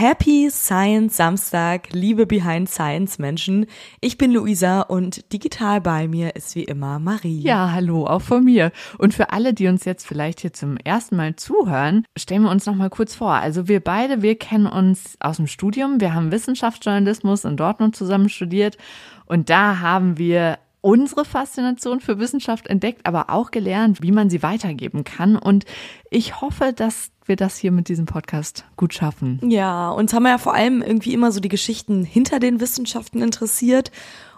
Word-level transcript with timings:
Happy 0.00 0.48
Science 0.48 1.16
Samstag, 1.16 1.88
liebe 1.90 2.24
Behind 2.24 2.70
Science 2.70 3.18
Menschen. 3.18 3.66
Ich 4.00 4.16
bin 4.16 4.30
Luisa 4.30 4.82
und 4.82 5.32
digital 5.32 5.80
bei 5.80 6.06
mir 6.06 6.36
ist 6.36 6.54
wie 6.54 6.62
immer 6.62 7.00
Marie. 7.00 7.40
Ja, 7.40 7.72
hallo, 7.72 8.06
auch 8.06 8.22
von 8.22 8.44
mir. 8.44 8.70
Und 8.98 9.12
für 9.12 9.32
alle, 9.32 9.54
die 9.54 9.66
uns 9.66 9.84
jetzt 9.84 10.06
vielleicht 10.06 10.38
hier 10.38 10.52
zum 10.52 10.76
ersten 10.76 11.16
Mal 11.16 11.34
zuhören, 11.34 12.04
stellen 12.16 12.42
wir 12.42 12.50
uns 12.52 12.64
noch 12.64 12.76
mal 12.76 12.90
kurz 12.90 13.16
vor. 13.16 13.32
Also 13.32 13.66
wir 13.66 13.80
beide, 13.80 14.22
wir 14.22 14.38
kennen 14.38 14.66
uns 14.68 15.16
aus 15.18 15.38
dem 15.38 15.48
Studium. 15.48 16.00
Wir 16.00 16.14
haben 16.14 16.30
Wissenschaftsjournalismus 16.30 17.44
in 17.44 17.56
Dortmund 17.56 17.96
zusammen 17.96 18.28
studiert 18.28 18.78
und 19.26 19.50
da 19.50 19.80
haben 19.80 20.16
wir 20.16 20.60
unsere 20.80 21.24
Faszination 21.24 22.00
für 22.00 22.18
Wissenschaft 22.18 22.66
entdeckt, 22.66 23.06
aber 23.06 23.30
auch 23.30 23.50
gelernt, 23.50 24.02
wie 24.02 24.12
man 24.12 24.30
sie 24.30 24.42
weitergeben 24.42 25.04
kann. 25.04 25.36
Und 25.36 25.64
ich 26.10 26.40
hoffe, 26.40 26.72
dass 26.72 27.10
wir 27.24 27.36
das 27.36 27.58
hier 27.58 27.72
mit 27.72 27.88
diesem 27.88 28.06
Podcast 28.06 28.64
gut 28.76 28.94
schaffen. 28.94 29.38
Ja, 29.42 29.90
uns 29.90 30.12
haben 30.12 30.26
ja 30.26 30.38
vor 30.38 30.54
allem 30.54 30.82
irgendwie 30.82 31.12
immer 31.12 31.30
so 31.30 31.40
die 31.40 31.48
Geschichten 31.48 32.04
hinter 32.04 32.40
den 32.40 32.60
Wissenschaften 32.60 33.22
interessiert. 33.22 33.90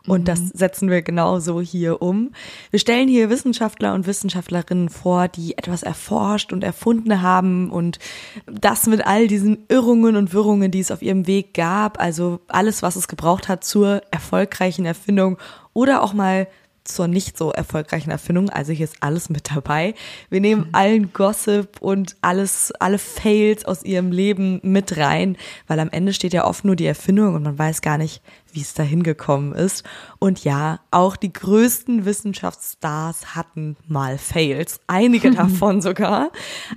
Und 0.06 0.22
mhm. 0.22 0.24
das 0.24 0.48
setzen 0.48 0.90
wir 0.90 1.02
genauso 1.02 1.60
hier 1.60 2.00
um. 2.02 2.32
Wir 2.70 2.78
stellen 2.78 3.08
hier 3.08 3.30
Wissenschaftler 3.30 3.94
und 3.94 4.06
Wissenschaftlerinnen 4.06 4.88
vor, 4.88 5.28
die 5.28 5.56
etwas 5.58 5.82
erforscht 5.82 6.52
und 6.52 6.64
erfunden 6.64 7.22
haben 7.22 7.70
und 7.70 7.98
das 8.46 8.86
mit 8.86 9.06
all 9.06 9.26
diesen 9.26 9.66
Irrungen 9.68 10.16
und 10.16 10.32
Wirrungen, 10.32 10.70
die 10.70 10.80
es 10.80 10.90
auf 10.90 11.02
ihrem 11.02 11.26
Weg 11.26 11.54
gab. 11.54 12.00
Also 12.00 12.40
alles, 12.48 12.82
was 12.82 12.96
es 12.96 13.08
gebraucht 13.08 13.48
hat 13.48 13.64
zur 13.64 14.02
erfolgreichen 14.10 14.86
Erfindung 14.86 15.38
oder 15.72 16.02
auch 16.02 16.12
mal 16.12 16.46
zur 16.84 17.08
nicht 17.08 17.36
so 17.36 17.52
erfolgreichen 17.52 18.10
Erfindung. 18.10 18.50
Also 18.50 18.72
hier 18.72 18.84
ist 18.84 18.96
alles 19.00 19.30
mit 19.30 19.54
dabei. 19.54 19.94
Wir 20.28 20.40
nehmen 20.40 20.62
mhm. 20.68 20.74
allen 20.74 21.12
Gossip 21.12 21.80
und 21.80 22.16
alles, 22.20 22.72
alle 22.78 22.98
Fails 22.98 23.64
aus 23.64 23.84
ihrem 23.84 24.12
Leben 24.12 24.60
mit 24.62 24.96
rein, 24.96 25.36
weil 25.66 25.80
am 25.80 25.90
Ende 25.90 26.12
steht 26.12 26.32
ja 26.32 26.46
oft 26.46 26.64
nur 26.64 26.76
die 26.76 26.86
Erfindung 26.86 27.34
und 27.34 27.42
man 27.42 27.58
weiß 27.58 27.82
gar 27.82 27.98
nicht, 27.98 28.22
wie 28.54 28.60
es 28.60 28.74
dahin 28.74 29.02
gekommen 29.02 29.52
ist. 29.52 29.84
Und 30.18 30.44
ja, 30.44 30.80
auch 30.90 31.16
die 31.16 31.32
größten 31.32 32.04
Wissenschaftsstars 32.04 33.34
hatten 33.34 33.76
mal 33.86 34.18
Fails. 34.18 34.80
Einige 34.86 35.30
davon 35.34 35.80
sogar. 35.80 36.30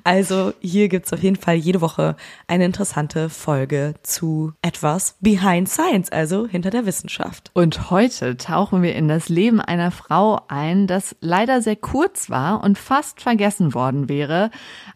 Also 0.04 0.54
hier 0.60 0.90
gibt's 0.90 1.14
auf 1.14 1.22
jeden 1.22 1.36
Fall 1.36 1.56
jede 1.56 1.82
Woche 1.82 2.16
eine 2.48 2.66
interessante 2.66 3.30
Folge 3.30 3.96
zu 4.04 4.54
etwas 4.62 5.18
Behind 5.22 5.68
Science, 5.68 6.12
also 6.12 6.48
hinter 6.48 6.70
der 6.70 6.86
Wissenschaft. 6.86 7.52
Und 7.54 7.92
heute 7.92 8.38
tauchen 8.38 8.82
wir 8.82 8.96
in 8.96 9.08
das 9.08 9.30
Leben 9.30 9.62
einer 9.62 9.92
Frau 9.92 10.42
ein, 10.48 10.88
das 10.88 11.16
leider 11.22 11.62
sehr 11.62 11.76
kurz 11.76 12.30
war 12.30 12.64
und 12.64 12.78
fast 12.78 13.22
vergessen 13.22 13.74
worden 13.74 14.10
wäre. 14.10 14.52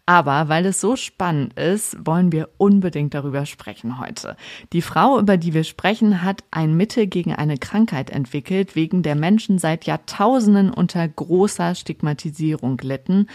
Aber 0.06 0.48
weil 0.48 0.66
es 0.66 0.80
so 0.80 0.96
spannend 0.96 1.54
ist, 1.58 1.96
wollen 2.06 2.32
wir 2.32 2.48
unbedingt 2.56 3.14
darüber 3.14 3.46
sprechen 3.46 3.98
heute. 3.98 4.36
Die 4.72 4.82
Frau, 4.82 5.18
über 5.18 5.36
die 5.36 5.54
wir 5.54 5.64
sprechen, 5.64 6.22
hat 6.22 6.44
ein 6.50 6.67
ein 6.68 6.76
Mittel 6.76 7.06
gegen 7.06 7.34
eine 7.34 7.58
Krankheit 7.58 8.10
entwickelt, 8.10 8.76
wegen 8.76 9.02
der 9.02 9.14
Menschen 9.14 9.58
seit 9.58 9.86
Jahrtausenden 9.86 10.70
unter 10.70 11.06
großer 11.08 11.74
Stigmatisierung 11.74 12.78
litten 12.82 13.28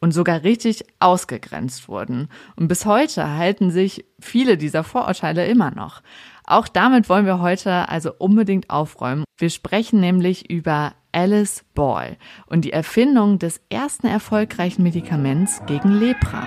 und 0.00 0.12
sogar 0.12 0.42
richtig 0.42 0.84
ausgegrenzt 0.98 1.88
wurden. 1.88 2.28
Und 2.56 2.68
bis 2.68 2.84
heute 2.84 3.36
halten 3.36 3.70
sich 3.70 4.04
viele 4.18 4.56
dieser 4.56 4.84
Vorurteile 4.84 5.46
immer 5.46 5.70
noch. 5.70 6.02
Auch 6.44 6.66
damit 6.68 7.08
wollen 7.08 7.26
wir 7.26 7.40
heute 7.40 7.88
also 7.88 8.12
unbedingt 8.18 8.70
aufräumen. 8.70 9.24
Wir 9.38 9.50
sprechen 9.50 10.00
nämlich 10.00 10.50
über 10.50 10.94
Alice 11.12 11.64
Ball 11.74 12.16
und 12.46 12.64
die 12.64 12.72
Erfindung 12.72 13.38
des 13.38 13.60
ersten 13.70 14.06
erfolgreichen 14.06 14.82
Medikaments 14.82 15.62
gegen 15.66 15.92
Lepra. 15.92 16.46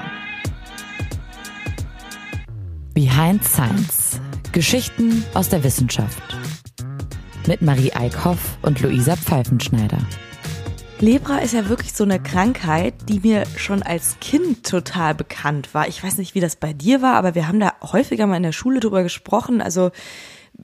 Behind 2.94 3.44
Science 3.44 4.22
Geschichten 4.54 5.26
aus 5.34 5.50
der 5.50 5.64
Wissenschaft. 5.64 6.22
Mit 7.48 7.64
Marie 7.64 7.92
Eickhoff 7.92 8.60
und 8.62 8.80
Luisa 8.82 9.16
Pfeifenschneider. 9.16 9.98
Lepra 11.00 11.40
ist 11.40 11.56
ja 11.56 11.70
wirklich 11.70 11.94
so 11.94 12.04
eine 12.04 12.22
Krankheit, 12.22 12.94
die 13.10 13.20
mir 13.20 13.46
schon 13.58 13.82
als 13.82 14.18
Kind 14.22 14.64
total 14.64 15.16
bekannt 15.16 15.74
war. 15.74 15.88
Ich 15.88 16.04
weiß 16.04 16.20
nicht, 16.20 16.36
wie 16.36 16.40
das 16.40 16.56
bei 16.56 16.72
dir 16.72 17.02
war, 17.02 17.16
aber 17.16 17.34
wir 17.34 17.48
haben 17.48 17.60
da 17.60 17.74
häufiger 17.82 18.28
mal 18.28 18.38
in 18.38 18.44
der 18.44 18.52
Schule 18.52 18.80
drüber 18.80 19.02
gesprochen. 19.02 19.60
Also 19.60 19.90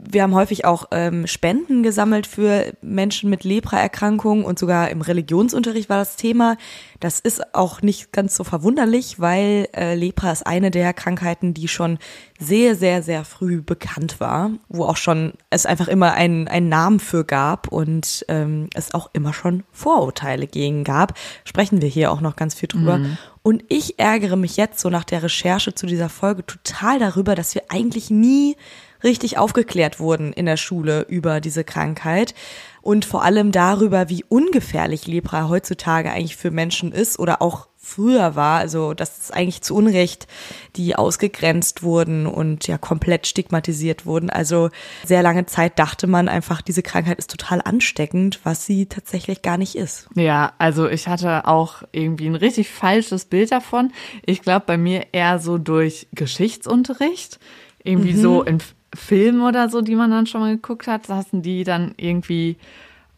wir 0.01 0.23
haben 0.23 0.33
häufig 0.33 0.63
auch 0.63 0.85
ähm, 0.91 1.27
Spenden 1.27 1.83
gesammelt 1.83 2.25
für 2.25 2.73
Menschen 2.81 3.29
mit 3.29 3.43
Lepra-Erkrankungen 3.43 4.45
und 4.45 4.57
sogar 4.57 4.89
im 4.89 5.01
Religionsunterricht 5.01 5.89
war 5.89 5.97
das 5.97 6.15
Thema. 6.15 6.55
Das 7.01 7.19
ist 7.19 7.53
auch 7.53 7.81
nicht 7.81 8.13
ganz 8.13 8.35
so 8.35 8.45
verwunderlich, 8.45 9.19
weil 9.19 9.67
äh, 9.75 9.95
Lepra 9.95 10.31
ist 10.31 10.47
eine 10.47 10.71
der 10.71 10.93
Krankheiten, 10.93 11.53
die 11.53 11.67
schon 11.67 11.99
sehr, 12.39 12.75
sehr, 12.75 13.03
sehr 13.03 13.25
früh 13.25 13.61
bekannt 13.61 14.21
war, 14.21 14.51
wo 14.69 14.85
auch 14.85 14.97
schon 14.97 15.33
es 15.49 15.65
einfach 15.65 15.89
immer 15.89 16.13
einen, 16.13 16.47
einen 16.47 16.69
Namen 16.69 17.01
für 17.01 17.25
gab 17.25 17.67
und 17.67 18.25
ähm, 18.29 18.69
es 18.73 18.93
auch 18.93 19.09
immer 19.11 19.33
schon 19.33 19.63
Vorurteile 19.71 20.47
gegen 20.47 20.85
gab. 20.85 21.13
Sprechen 21.43 21.81
wir 21.81 21.89
hier 21.89 22.11
auch 22.11 22.21
noch 22.21 22.37
ganz 22.37 22.53
viel 22.53 22.69
drüber. 22.69 22.99
Mhm. 22.99 23.17
Und 23.41 23.63
ich 23.67 23.99
ärgere 23.99 24.37
mich 24.37 24.55
jetzt 24.57 24.79
so 24.79 24.89
nach 24.89 25.03
der 25.03 25.23
Recherche 25.23 25.73
zu 25.73 25.87
dieser 25.87 26.09
Folge 26.09 26.45
total 26.45 26.99
darüber, 26.99 27.35
dass 27.35 27.55
wir 27.55 27.63
eigentlich 27.69 28.09
nie 28.09 28.55
richtig 29.03 29.37
aufgeklärt 29.37 29.99
wurden 29.99 30.33
in 30.33 30.45
der 30.45 30.57
Schule 30.57 31.05
über 31.07 31.41
diese 31.41 31.63
Krankheit 31.63 32.33
und 32.81 33.05
vor 33.05 33.23
allem 33.23 33.51
darüber, 33.51 34.09
wie 34.09 34.23
ungefährlich 34.27 35.07
Lepra 35.07 35.49
heutzutage 35.49 36.11
eigentlich 36.11 36.37
für 36.37 36.51
Menschen 36.51 36.91
ist 36.91 37.19
oder 37.19 37.41
auch 37.41 37.67
früher 37.81 38.35
war, 38.35 38.59
also 38.59 38.93
dass 38.93 39.17
es 39.19 39.31
eigentlich 39.31 39.61
zu 39.61 39.75
Unrecht 39.75 40.27
die 40.75 40.95
ausgegrenzt 40.95 41.81
wurden 41.81 42.27
und 42.27 42.67
ja 42.67 42.77
komplett 42.77 43.25
stigmatisiert 43.25 44.05
wurden. 44.05 44.29
Also 44.29 44.69
sehr 45.05 45.23
lange 45.23 45.45
Zeit 45.45 45.79
dachte 45.79 46.05
man 46.05 46.27
einfach, 46.27 46.61
diese 46.61 46.83
Krankheit 46.83 47.17
ist 47.17 47.31
total 47.31 47.61
ansteckend, 47.63 48.39
was 48.43 48.65
sie 48.65 48.85
tatsächlich 48.85 49.41
gar 49.41 49.57
nicht 49.57 49.75
ist. 49.75 50.07
Ja, 50.15 50.53
also 50.57 50.87
ich 50.87 51.07
hatte 51.07 51.47
auch 51.47 51.83
irgendwie 51.91 52.27
ein 52.27 52.35
richtig 52.35 52.69
falsches 52.69 53.25
Bild 53.25 53.51
davon. 53.51 53.91
Ich 54.25 54.41
glaube 54.41 54.65
bei 54.67 54.77
mir 54.77 55.07
eher 55.11 55.39
so 55.39 55.57
durch 55.57 56.07
Geschichtsunterricht 56.13 57.39
irgendwie 57.83 58.13
mhm. 58.13 58.21
so 58.21 58.43
in 58.43 58.59
Filmen 58.95 59.41
oder 59.41 59.69
so, 59.69 59.81
die 59.81 59.95
man 59.95 60.11
dann 60.11 60.27
schon 60.27 60.41
mal 60.41 60.55
geguckt 60.55 60.87
hat, 60.87 61.05
saßen 61.05 61.41
die 61.41 61.63
dann 61.63 61.93
irgendwie 61.97 62.57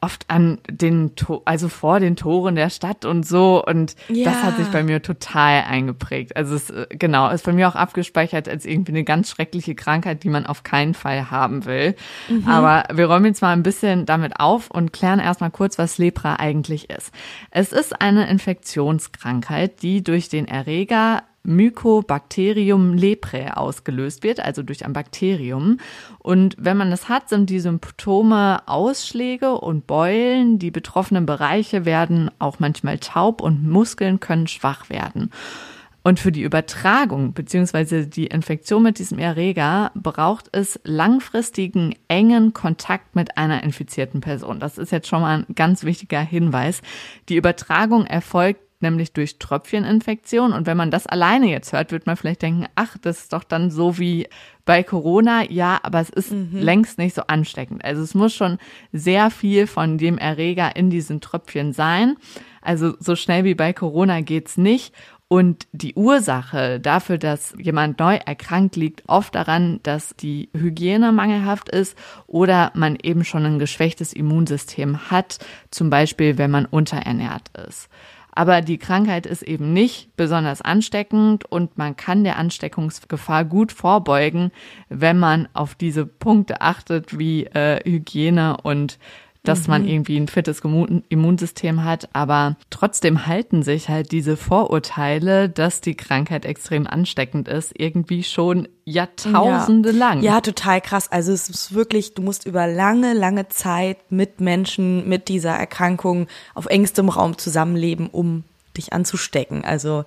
oft 0.03 0.25
an 0.29 0.57
den, 0.67 1.15
to 1.15 1.43
also 1.45 1.69
vor 1.69 1.99
den 1.99 2.15
Toren 2.15 2.55
der 2.55 2.71
Stadt 2.71 3.05
und 3.05 3.25
so. 3.25 3.63
Und 3.63 3.95
ja. 4.09 4.25
das 4.25 4.43
hat 4.43 4.57
sich 4.57 4.67
bei 4.69 4.81
mir 4.81 5.03
total 5.03 5.63
eingeprägt. 5.63 6.35
Also 6.35 6.55
es, 6.55 6.71
äh, 6.71 6.87
genau, 6.89 7.29
ist 7.29 7.45
bei 7.45 7.53
mir 7.53 7.67
auch 7.67 7.75
abgespeichert 7.75 8.49
als 8.49 8.65
irgendwie 8.65 8.93
eine 8.93 9.03
ganz 9.03 9.29
schreckliche 9.29 9.75
Krankheit, 9.75 10.23
die 10.23 10.29
man 10.29 10.47
auf 10.47 10.63
keinen 10.63 10.95
Fall 10.95 11.29
haben 11.29 11.65
will. 11.65 11.95
Mhm. 12.29 12.47
Aber 12.47 12.85
wir 12.91 13.05
räumen 13.05 13.27
jetzt 13.27 13.43
mal 13.43 13.53
ein 13.53 13.63
bisschen 13.63 14.07
damit 14.07 14.39
auf 14.39 14.71
und 14.71 14.91
klären 14.91 15.19
erstmal 15.19 15.51
kurz, 15.51 15.77
was 15.77 15.99
Lepra 15.99 16.37
eigentlich 16.37 16.89
ist. 16.89 17.11
Es 17.51 17.71
ist 17.71 18.01
eine 18.01 18.27
Infektionskrankheit, 18.27 19.83
die 19.83 20.03
durch 20.03 20.29
den 20.29 20.47
Erreger 20.47 21.21
Mycobacterium 21.43 22.93
leprae 22.93 23.55
ausgelöst 23.55 24.23
wird, 24.23 24.39
also 24.39 24.63
durch 24.63 24.85
ein 24.85 24.93
Bakterium. 24.93 25.77
Und 26.19 26.55
wenn 26.59 26.77
man 26.77 26.91
das 26.91 27.09
hat, 27.09 27.29
sind 27.29 27.49
die 27.49 27.59
Symptome 27.59 28.67
Ausschläge 28.67 29.53
und 29.53 29.87
Beulen. 29.87 30.59
Die 30.59 30.71
betroffenen 30.71 31.25
Bereiche 31.25 31.85
werden 31.85 32.31
auch 32.39 32.59
manchmal 32.59 32.99
taub 32.99 33.41
und 33.41 33.67
Muskeln 33.67 34.19
können 34.19 34.47
schwach 34.47 34.89
werden. 34.89 35.31
Und 36.03 36.19
für 36.19 36.31
die 36.31 36.41
Übertragung 36.41 37.33
bzw. 37.33 38.05
die 38.05 38.25
Infektion 38.25 38.81
mit 38.81 38.97
diesem 38.97 39.19
Erreger 39.19 39.91
braucht 39.93 40.49
es 40.51 40.79
langfristigen, 40.83 41.95
engen 42.07 42.53
Kontakt 42.53 43.15
mit 43.15 43.37
einer 43.37 43.61
infizierten 43.63 44.19
Person. 44.19 44.59
Das 44.59 44.79
ist 44.79 44.91
jetzt 44.91 45.07
schon 45.07 45.21
mal 45.21 45.45
ein 45.47 45.55
ganz 45.55 45.83
wichtiger 45.83 46.21
Hinweis. 46.21 46.81
Die 47.29 47.35
Übertragung 47.35 48.07
erfolgt 48.07 48.61
nämlich 48.81 49.13
durch 49.13 49.39
Tröpfcheninfektion. 49.39 50.53
Und 50.53 50.67
wenn 50.67 50.77
man 50.77 50.91
das 50.91 51.07
alleine 51.07 51.49
jetzt 51.49 51.73
hört, 51.73 51.91
wird 51.91 52.05
man 52.05 52.17
vielleicht 52.17 52.41
denken, 52.41 52.67
ach, 52.75 52.97
das 53.01 53.19
ist 53.19 53.33
doch 53.33 53.43
dann 53.43 53.71
so 53.71 53.97
wie 53.97 54.27
bei 54.65 54.83
Corona. 54.83 55.49
Ja, 55.49 55.79
aber 55.83 55.99
es 55.99 56.09
ist 56.09 56.31
mhm. 56.31 56.49
längst 56.53 56.97
nicht 56.97 57.15
so 57.15 57.23
ansteckend. 57.27 57.83
Also 57.83 58.01
es 58.01 58.13
muss 58.13 58.33
schon 58.33 58.57
sehr 58.91 59.31
viel 59.31 59.67
von 59.67 59.97
dem 59.97 60.17
Erreger 60.17 60.75
in 60.75 60.89
diesen 60.89 61.21
Tröpfchen 61.21 61.73
sein. 61.73 62.17
Also 62.61 62.93
so 62.99 63.15
schnell 63.15 63.43
wie 63.43 63.55
bei 63.55 63.73
Corona 63.73 64.21
geht's 64.21 64.57
nicht. 64.57 64.93
Und 65.31 65.65
die 65.71 65.93
Ursache 65.93 66.81
dafür, 66.81 67.17
dass 67.17 67.53
jemand 67.57 67.99
neu 67.99 68.15
erkrankt, 68.15 68.75
liegt 68.75 69.03
oft 69.07 69.33
daran, 69.33 69.79
dass 69.81 70.13
die 70.17 70.49
Hygiene 70.53 71.13
mangelhaft 71.13 71.69
ist 71.69 71.97
oder 72.27 72.73
man 72.75 72.97
eben 73.01 73.23
schon 73.23 73.45
ein 73.45 73.57
geschwächtes 73.57 74.11
Immunsystem 74.11 75.09
hat, 75.09 75.37
zum 75.69 75.89
Beispiel 75.89 76.37
wenn 76.37 76.51
man 76.51 76.65
unterernährt 76.65 77.49
ist. 77.65 77.87
Aber 78.31 78.61
die 78.61 78.77
Krankheit 78.77 79.25
ist 79.25 79.41
eben 79.41 79.73
nicht 79.73 80.15
besonders 80.15 80.61
ansteckend 80.61 81.45
und 81.45 81.77
man 81.77 81.95
kann 81.95 82.23
der 82.23 82.37
Ansteckungsgefahr 82.37 83.43
gut 83.43 83.71
vorbeugen, 83.71 84.51
wenn 84.89 85.19
man 85.19 85.49
auf 85.53 85.75
diese 85.75 86.05
Punkte 86.05 86.61
achtet 86.61 87.17
wie 87.17 87.45
äh, 87.45 87.81
Hygiene 87.83 88.57
und 88.63 88.99
dass 89.43 89.67
mhm. 89.67 89.71
man 89.71 89.87
irgendwie 89.87 90.17
ein 90.17 90.27
fittes 90.27 90.61
Immunsystem 91.09 91.83
hat, 91.83 92.09
aber 92.13 92.57
trotzdem 92.69 93.25
halten 93.25 93.63
sich 93.63 93.89
halt 93.89 94.11
diese 94.11 94.37
Vorurteile, 94.37 95.49
dass 95.49 95.81
die 95.81 95.95
Krankheit 95.95 96.45
extrem 96.45 96.85
ansteckend 96.85 97.47
ist, 97.47 97.73
irgendwie 97.75 98.23
schon 98.23 98.67
Jahrtausende 98.85 99.91
ja. 99.91 99.97
lang. 99.97 100.21
Ja, 100.21 100.41
total 100.41 100.81
krass. 100.81 101.11
Also 101.11 101.31
es 101.31 101.49
ist 101.49 101.73
wirklich, 101.73 102.13
du 102.13 102.21
musst 102.21 102.45
über 102.45 102.67
lange, 102.67 103.13
lange 103.13 103.47
Zeit 103.47 103.97
mit 104.11 104.41
Menschen 104.41 105.07
mit 105.07 105.27
dieser 105.27 105.51
Erkrankung 105.51 106.27
auf 106.53 106.67
engstem 106.67 107.09
Raum 107.09 107.37
zusammenleben, 107.37 108.07
um 108.07 108.43
dich 108.77 108.93
anzustecken. 108.93 109.63
Also 109.63 110.05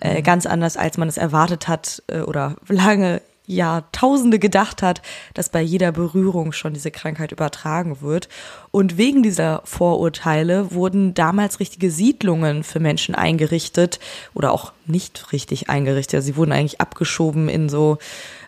äh, 0.00 0.18
mhm. 0.18 0.22
ganz 0.22 0.46
anders, 0.46 0.76
als 0.76 0.96
man 0.96 1.08
es 1.08 1.16
erwartet 1.16 1.68
hat 1.68 2.02
äh, 2.08 2.20
oder 2.20 2.56
lange 2.68 3.20
Jahrtausende 3.46 4.38
gedacht 4.38 4.82
hat, 4.82 5.02
dass 5.34 5.48
bei 5.48 5.62
jeder 5.62 5.92
Berührung 5.92 6.52
schon 6.52 6.74
diese 6.74 6.90
Krankheit 6.90 7.32
übertragen 7.32 8.00
wird. 8.00 8.28
Und 8.70 8.98
wegen 8.98 9.22
dieser 9.22 9.62
Vorurteile 9.64 10.72
wurden 10.72 11.14
damals 11.14 11.60
richtige 11.60 11.90
Siedlungen 11.90 12.64
für 12.64 12.80
Menschen 12.80 13.14
eingerichtet 13.14 14.00
oder 14.34 14.52
auch 14.52 14.72
nicht 14.86 15.32
richtig 15.32 15.70
eingerichtet. 15.70 16.22
Sie 16.22 16.36
wurden 16.36 16.52
eigentlich 16.52 16.80
abgeschoben 16.80 17.48
in 17.48 17.68
so 17.68 17.98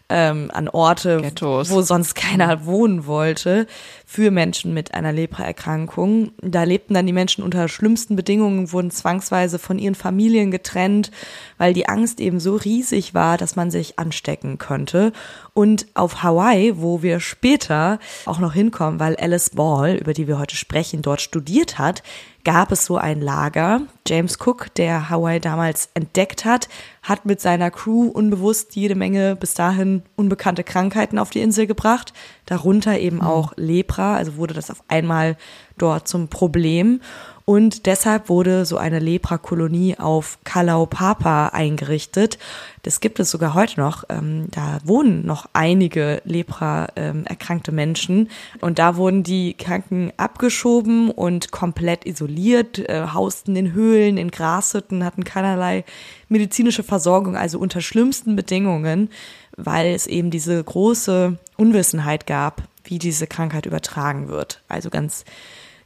ähm, 0.08 0.50
an 0.52 0.68
Orte, 0.68 1.20
Ghettos. 1.20 1.70
wo 1.70 1.82
sonst 1.82 2.14
keiner 2.14 2.64
wohnen 2.64 3.06
wollte, 3.06 3.66
für 4.10 4.30
Menschen 4.30 4.72
mit 4.72 4.94
einer 4.94 5.12
Lepraerkrankung. 5.12 6.30
Da 6.40 6.62
lebten 6.62 6.94
dann 6.94 7.06
die 7.06 7.12
Menschen 7.12 7.44
unter 7.44 7.68
schlimmsten 7.68 8.16
Bedingungen, 8.16 8.72
wurden 8.72 8.90
zwangsweise 8.90 9.58
von 9.58 9.78
ihren 9.78 9.94
Familien 9.94 10.50
getrennt, 10.50 11.10
weil 11.58 11.74
die 11.74 11.90
Angst 11.90 12.18
eben 12.18 12.40
so 12.40 12.56
riesig 12.56 13.12
war, 13.12 13.36
dass 13.36 13.54
man 13.54 13.70
sich 13.70 13.98
anstecken 13.98 14.56
könnte. 14.56 15.12
Und 15.52 15.88
auf 15.92 16.22
Hawaii, 16.22 16.80
wo 16.80 17.02
wir 17.02 17.20
später 17.20 17.98
auch 18.24 18.38
noch 18.38 18.54
hinkommen, 18.54 18.98
weil 18.98 19.14
Alice 19.16 19.50
Ball, 19.50 19.96
über 19.96 20.14
die 20.14 20.26
wir 20.26 20.38
heute 20.38 20.56
sprechen, 20.56 21.02
dort 21.02 21.20
studiert 21.20 21.78
hat, 21.78 22.02
gab 22.48 22.72
es 22.72 22.86
so 22.86 22.96
ein 22.96 23.20
Lager. 23.20 23.82
James 24.06 24.38
Cook, 24.40 24.74
der 24.76 25.10
Hawaii 25.10 25.38
damals 25.38 25.90
entdeckt 25.92 26.46
hat, 26.46 26.70
hat 27.02 27.26
mit 27.26 27.42
seiner 27.42 27.70
Crew 27.70 28.08
unbewusst 28.08 28.74
jede 28.74 28.94
Menge 28.94 29.36
bis 29.36 29.52
dahin 29.52 30.02
unbekannte 30.16 30.64
Krankheiten 30.64 31.18
auf 31.18 31.28
die 31.28 31.40
Insel 31.40 31.66
gebracht, 31.66 32.14
darunter 32.46 32.98
eben 32.98 33.16
mhm. 33.16 33.22
auch 33.22 33.52
Lepra, 33.56 33.97
also 34.04 34.36
wurde 34.36 34.54
das 34.54 34.70
auf 34.70 34.82
einmal 34.88 35.36
dort 35.76 36.08
zum 36.08 36.28
Problem. 36.28 37.00
Und 37.48 37.86
deshalb 37.86 38.28
wurde 38.28 38.66
so 38.66 38.76
eine 38.76 38.98
Leprakolonie 38.98 39.96
auf 39.98 40.36
Kalaupapa 40.44 41.46
eingerichtet. 41.46 42.38
Das 42.82 43.00
gibt 43.00 43.20
es 43.20 43.30
sogar 43.30 43.54
heute 43.54 43.80
noch. 43.80 44.04
Ähm, 44.10 44.48
da 44.50 44.80
wohnen 44.84 45.24
noch 45.24 45.48
einige 45.54 46.20
Lepra-erkrankte 46.26 47.72
Menschen. 47.72 48.28
Und 48.60 48.78
da 48.78 48.96
wurden 48.96 49.22
die 49.22 49.54
Kranken 49.54 50.12
abgeschoben 50.18 51.10
und 51.10 51.50
komplett 51.50 52.04
isoliert, 52.04 52.80
äh, 52.80 53.06
hausten 53.14 53.56
in 53.56 53.72
Höhlen, 53.72 54.18
in 54.18 54.30
Grashütten, 54.30 55.02
hatten 55.02 55.24
keinerlei 55.24 55.86
medizinische 56.28 56.82
Versorgung, 56.82 57.34
also 57.34 57.58
unter 57.58 57.80
schlimmsten 57.80 58.36
Bedingungen, 58.36 59.08
weil 59.56 59.94
es 59.94 60.06
eben 60.06 60.30
diese 60.30 60.62
große 60.62 61.38
Unwissenheit 61.56 62.26
gab, 62.26 62.62
wie 62.88 62.98
diese 62.98 63.26
Krankheit 63.26 63.66
übertragen 63.66 64.28
wird. 64.28 64.62
Also 64.68 64.90
ganz 64.90 65.24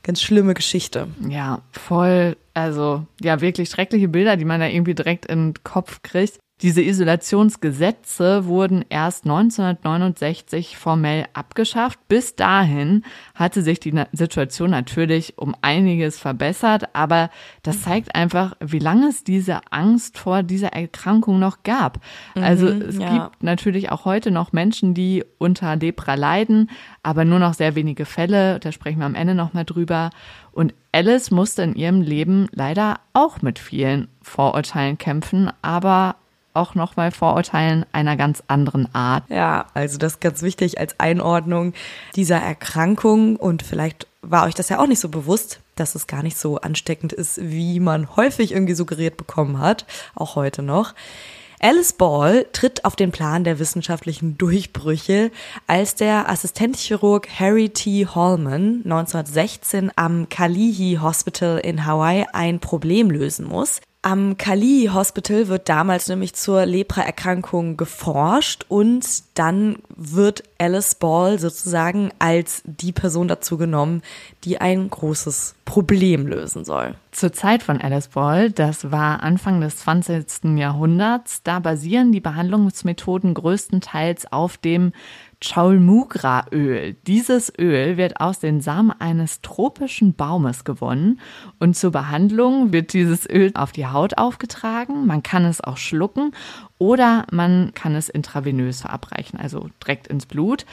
ganz 0.02 0.20
schlimme 0.20 0.54
Geschichte. 0.54 1.08
Ja, 1.28 1.62
voll, 1.70 2.36
also 2.54 3.06
ja, 3.20 3.40
wirklich 3.40 3.70
schreckliche 3.70 4.08
Bilder, 4.08 4.36
die 4.36 4.44
man 4.44 4.60
da 4.60 4.66
irgendwie 4.66 4.94
direkt 4.94 5.26
in 5.26 5.52
den 5.52 5.64
Kopf 5.64 6.02
kriegt. 6.02 6.38
Diese 6.62 6.80
Isolationsgesetze 6.80 8.46
wurden 8.46 8.84
erst 8.88 9.24
1969 9.24 10.76
formell 10.76 11.26
abgeschafft. 11.32 11.98
Bis 12.06 12.36
dahin 12.36 13.02
hatte 13.34 13.62
sich 13.62 13.80
die 13.80 13.92
Situation 14.12 14.70
natürlich 14.70 15.38
um 15.38 15.56
einiges 15.60 16.20
verbessert, 16.20 16.94
aber 16.94 17.30
das 17.64 17.82
zeigt 17.82 18.14
einfach, 18.14 18.54
wie 18.60 18.78
lange 18.78 19.08
es 19.08 19.24
diese 19.24 19.58
Angst 19.72 20.18
vor 20.18 20.44
dieser 20.44 20.68
Erkrankung 20.68 21.40
noch 21.40 21.64
gab. 21.64 21.98
Also 22.36 22.66
mhm, 22.66 22.82
es 22.82 22.98
ja. 22.98 23.24
gibt 23.24 23.42
natürlich 23.42 23.90
auch 23.90 24.04
heute 24.04 24.30
noch 24.30 24.52
Menschen, 24.52 24.94
die 24.94 25.24
unter 25.38 25.74
Lepra 25.74 26.14
leiden, 26.14 26.70
aber 27.02 27.24
nur 27.24 27.40
noch 27.40 27.54
sehr 27.54 27.74
wenige 27.74 28.04
Fälle. 28.04 28.60
Da 28.60 28.70
sprechen 28.70 29.00
wir 29.00 29.06
am 29.06 29.16
Ende 29.16 29.34
nochmal 29.34 29.64
drüber. 29.64 30.10
Und 30.52 30.74
Alice 30.92 31.32
musste 31.32 31.62
in 31.62 31.74
ihrem 31.74 32.02
Leben 32.02 32.46
leider 32.52 33.00
auch 33.14 33.42
mit 33.42 33.58
vielen 33.58 34.06
Vorurteilen 34.20 34.98
kämpfen, 34.98 35.50
aber 35.62 36.16
auch 36.54 36.74
noch 36.74 36.96
mal 36.96 37.10
Vorurteilen 37.10 37.86
einer 37.92 38.16
ganz 38.16 38.42
anderen 38.46 38.92
Art. 38.94 39.24
Ja, 39.28 39.66
also 39.74 39.98
das 39.98 40.14
ist 40.14 40.20
ganz 40.20 40.42
wichtig 40.42 40.78
als 40.78 40.98
Einordnung 41.00 41.72
dieser 42.16 42.38
Erkrankung 42.38 43.36
und 43.36 43.62
vielleicht 43.62 44.06
war 44.22 44.46
euch 44.46 44.54
das 44.54 44.68
ja 44.68 44.78
auch 44.78 44.86
nicht 44.86 45.00
so 45.00 45.08
bewusst, 45.08 45.60
dass 45.74 45.94
es 45.94 46.06
gar 46.06 46.22
nicht 46.22 46.36
so 46.36 46.58
ansteckend 46.58 47.12
ist, 47.12 47.40
wie 47.42 47.80
man 47.80 48.16
häufig 48.16 48.52
irgendwie 48.52 48.74
suggeriert 48.74 49.16
bekommen 49.16 49.58
hat, 49.58 49.86
auch 50.14 50.36
heute 50.36 50.62
noch. 50.62 50.94
Alice 51.64 51.92
Ball 51.92 52.46
tritt 52.52 52.84
auf 52.84 52.96
den 52.96 53.12
Plan 53.12 53.44
der 53.44 53.60
wissenschaftlichen 53.60 54.36
Durchbrüche, 54.36 55.30
als 55.68 55.94
der 55.94 56.28
Assistenzchirurg 56.28 57.28
Harry 57.38 57.68
T. 57.68 58.04
Holman 58.04 58.82
1916 58.84 59.92
am 59.94 60.28
Kalihi 60.28 60.98
Hospital 61.00 61.58
in 61.58 61.86
Hawaii 61.86 62.26
ein 62.32 62.58
Problem 62.58 63.12
lösen 63.12 63.46
muss. 63.46 63.80
Am 64.04 64.36
Kali 64.36 64.90
Hospital 64.92 65.46
wird 65.46 65.68
damals 65.68 66.08
nämlich 66.08 66.34
zur 66.34 66.66
Lepra-Erkrankung 66.66 67.76
geforscht 67.76 68.66
und 68.68 69.06
dann 69.34 69.76
wird 69.94 70.42
Alice 70.58 70.96
Ball 70.96 71.38
sozusagen 71.38 72.10
als 72.18 72.62
die 72.64 72.90
Person 72.90 73.28
dazu 73.28 73.56
genommen, 73.56 74.02
die 74.42 74.60
ein 74.60 74.90
großes 74.90 75.54
Problem 75.64 76.26
lösen 76.26 76.64
soll. 76.64 76.96
Zur 77.12 77.32
Zeit 77.32 77.62
von 77.62 77.80
Alice 77.80 78.08
Ball, 78.08 78.50
das 78.50 78.90
war 78.90 79.22
Anfang 79.22 79.60
des 79.60 79.76
20. 79.76 80.58
Jahrhunderts, 80.58 81.44
da 81.44 81.60
basieren 81.60 82.10
die 82.10 82.20
Behandlungsmethoden 82.20 83.34
größtenteils 83.34 84.32
auf 84.32 84.56
dem 84.56 84.92
Chaulmugra-Öl. 85.42 86.94
Dieses 87.06 87.52
Öl 87.58 87.96
wird 87.96 88.20
aus 88.20 88.38
den 88.38 88.60
Samen 88.60 88.92
eines 88.92 89.40
tropischen 89.42 90.14
Baumes 90.14 90.64
gewonnen 90.64 91.20
und 91.58 91.76
zur 91.76 91.90
Behandlung 91.90 92.72
wird 92.72 92.92
dieses 92.92 93.28
Öl 93.28 93.50
auf 93.54 93.72
die 93.72 93.86
Haut 93.86 94.18
aufgetragen. 94.18 95.06
Man 95.06 95.22
kann 95.22 95.44
es 95.44 95.60
auch 95.60 95.76
schlucken 95.76 96.32
oder 96.78 97.26
man 97.30 97.72
kann 97.74 97.94
es 97.94 98.08
intravenös 98.08 98.82
verabreichen, 98.82 99.38
also 99.38 99.68
direkt 99.82 100.06
ins 100.06 100.26
Blut. 100.26 100.64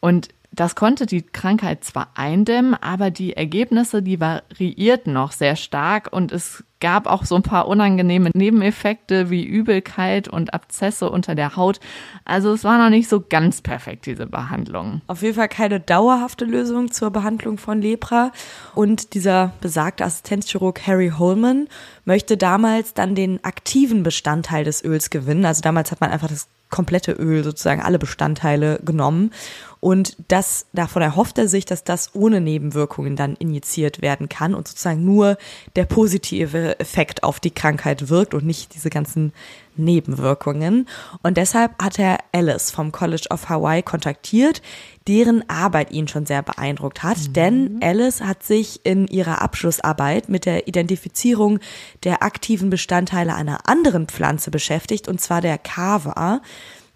Und 0.00 0.28
das 0.52 0.74
konnte 0.74 1.06
die 1.06 1.22
Krankheit 1.22 1.82
zwar 1.82 2.10
eindämmen, 2.14 2.74
aber 2.74 3.10
die 3.10 3.34
Ergebnisse, 3.34 4.02
die 4.02 4.20
variierten 4.20 5.14
noch 5.14 5.32
sehr 5.32 5.56
stark 5.56 6.12
und 6.12 6.30
es 6.30 6.62
gab 6.78 7.06
auch 7.06 7.24
so 7.24 7.36
ein 7.36 7.42
paar 7.42 7.68
unangenehme 7.68 8.30
Nebeneffekte 8.34 9.30
wie 9.30 9.44
Übelkeit 9.44 10.28
und 10.28 10.52
Abzesse 10.52 11.08
unter 11.08 11.34
der 11.34 11.56
Haut. 11.56 11.80
Also 12.24 12.52
es 12.52 12.64
war 12.64 12.76
noch 12.76 12.90
nicht 12.90 13.08
so 13.08 13.22
ganz 13.26 13.62
perfekt, 13.62 14.04
diese 14.04 14.26
Behandlung. 14.26 15.00
Auf 15.06 15.22
jeden 15.22 15.36
Fall 15.36 15.48
keine 15.48 15.80
dauerhafte 15.80 16.44
Lösung 16.44 16.90
zur 16.90 17.10
Behandlung 17.10 17.56
von 17.56 17.80
Lepra. 17.80 18.32
Und 18.74 19.14
dieser 19.14 19.52
besagte 19.60 20.04
Assistenzchirurg 20.04 20.84
Harry 20.86 21.12
Holman 21.16 21.68
möchte 22.04 22.36
damals 22.36 22.94
dann 22.94 23.14
den 23.14 23.42
aktiven 23.44 24.02
Bestandteil 24.02 24.64
des 24.64 24.84
Öls 24.84 25.08
gewinnen. 25.08 25.46
Also 25.46 25.62
damals 25.62 25.92
hat 25.92 26.00
man 26.00 26.10
einfach 26.10 26.28
das 26.28 26.48
komplette 26.72 27.12
Öl, 27.12 27.44
sozusagen 27.44 27.80
alle 27.80 28.00
Bestandteile 28.00 28.80
genommen. 28.84 29.30
Und 29.78 30.16
das, 30.28 30.66
davon 30.72 31.02
erhofft 31.02 31.38
er 31.38 31.46
sich, 31.46 31.64
dass 31.64 31.84
das 31.84 32.14
ohne 32.14 32.40
Nebenwirkungen 32.40 33.14
dann 33.14 33.36
injiziert 33.36 34.02
werden 34.02 34.28
kann 34.28 34.54
und 34.54 34.66
sozusagen 34.66 35.04
nur 35.04 35.36
der 35.76 35.84
positive 35.84 36.80
Effekt 36.80 37.22
auf 37.22 37.38
die 37.38 37.50
Krankheit 37.50 38.08
wirkt 38.08 38.34
und 38.34 38.44
nicht 38.44 38.74
diese 38.74 38.90
ganzen 38.90 39.32
Nebenwirkungen. 39.76 40.88
Und 41.22 41.36
deshalb 41.36 41.82
hat 41.82 41.98
er 41.98 42.18
Alice 42.32 42.70
vom 42.70 42.92
College 42.92 43.26
of 43.30 43.48
Hawaii 43.48 43.82
kontaktiert, 43.82 44.62
deren 45.08 45.48
Arbeit 45.48 45.90
ihn 45.90 46.08
schon 46.08 46.26
sehr 46.26 46.42
beeindruckt 46.42 47.02
hat. 47.02 47.18
Mhm. 47.18 47.32
Denn 47.32 47.78
Alice 47.82 48.20
hat 48.20 48.42
sich 48.42 48.84
in 48.84 49.06
ihrer 49.06 49.42
Abschlussarbeit 49.42 50.28
mit 50.28 50.46
der 50.46 50.68
Identifizierung 50.68 51.58
der 52.04 52.22
aktiven 52.22 52.70
Bestandteile 52.70 53.34
einer 53.34 53.68
anderen 53.68 54.06
Pflanze 54.06 54.50
beschäftigt, 54.50 55.08
und 55.08 55.20
zwar 55.20 55.40
der 55.40 55.58
Kava. 55.58 56.40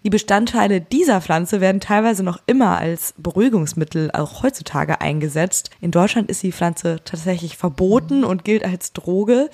Die 0.03 0.09
Bestandteile 0.09 0.79
dieser 0.79 1.19
Pflanze 1.21 1.59
werden 1.59 1.81
teilweise 1.81 2.23
noch 2.23 2.39
immer 2.45 2.77
als 2.77 3.13
Beruhigungsmittel 3.17 4.11
auch 4.11 4.43
heutzutage 4.43 5.01
eingesetzt. 5.01 5.69
In 5.81 5.91
Deutschland 5.91 6.29
ist 6.29 6.43
die 6.43 6.53
Pflanze 6.53 7.01
tatsächlich 7.03 7.57
verboten 7.57 8.23
und 8.23 8.45
gilt 8.45 8.63
als 8.63 8.93
Droge. 8.93 9.49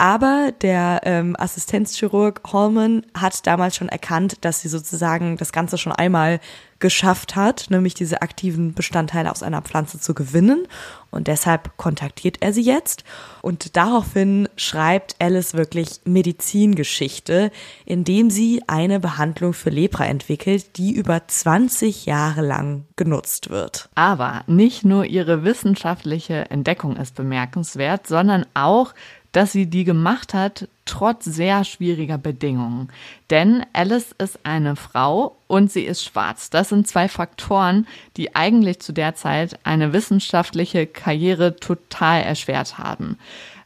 Aber 0.00 0.50
der 0.62 1.02
ähm, 1.04 1.36
Assistenzchirurg 1.38 2.40
Holman 2.50 3.04
hat 3.12 3.46
damals 3.46 3.76
schon 3.76 3.90
erkannt, 3.90 4.38
dass 4.40 4.62
sie 4.62 4.68
sozusagen 4.70 5.36
das 5.36 5.52
Ganze 5.52 5.76
schon 5.76 5.92
einmal 5.92 6.40
geschafft 6.78 7.36
hat, 7.36 7.66
nämlich 7.68 7.92
diese 7.92 8.22
aktiven 8.22 8.72
Bestandteile 8.72 9.30
aus 9.30 9.42
einer 9.42 9.60
Pflanze 9.60 10.00
zu 10.00 10.14
gewinnen. 10.14 10.66
Und 11.10 11.26
deshalb 11.26 11.76
kontaktiert 11.76 12.38
er 12.40 12.54
sie 12.54 12.62
jetzt. 12.62 13.04
Und 13.42 13.76
daraufhin 13.76 14.48
schreibt 14.56 15.16
Alice 15.18 15.52
wirklich 15.52 16.00
Medizingeschichte, 16.04 17.50
indem 17.84 18.30
sie 18.30 18.62
eine 18.66 19.00
Behandlung 19.00 19.52
für 19.52 19.68
Lepra 19.68 20.06
entwickelt, 20.06 20.78
die 20.78 20.92
über 20.92 21.20
20 21.26 22.06
Jahre 22.06 22.40
lang 22.40 22.86
genutzt 22.96 23.50
wird. 23.50 23.90
Aber 23.94 24.44
nicht 24.46 24.84
nur 24.84 25.04
ihre 25.04 25.44
wissenschaftliche 25.44 26.50
Entdeckung 26.50 26.96
ist 26.96 27.14
bemerkenswert, 27.14 28.06
sondern 28.06 28.46
auch, 28.54 28.94
dass 29.32 29.52
sie 29.52 29.66
die 29.66 29.84
gemacht 29.84 30.34
hat, 30.34 30.68
trotz 30.84 31.24
sehr 31.24 31.64
schwieriger 31.64 32.18
Bedingungen. 32.18 32.88
Denn 33.30 33.64
Alice 33.72 34.14
ist 34.18 34.40
eine 34.42 34.76
Frau 34.76 35.36
und 35.46 35.70
sie 35.70 35.84
ist 35.84 36.04
schwarz. 36.04 36.50
Das 36.50 36.68
sind 36.68 36.88
zwei 36.88 37.08
Faktoren, 37.08 37.86
die 38.16 38.34
eigentlich 38.34 38.80
zu 38.80 38.92
der 38.92 39.14
Zeit 39.14 39.58
eine 39.64 39.92
wissenschaftliche 39.92 40.86
Karriere 40.86 41.56
total 41.56 42.22
erschwert 42.22 42.78
haben. 42.78 43.18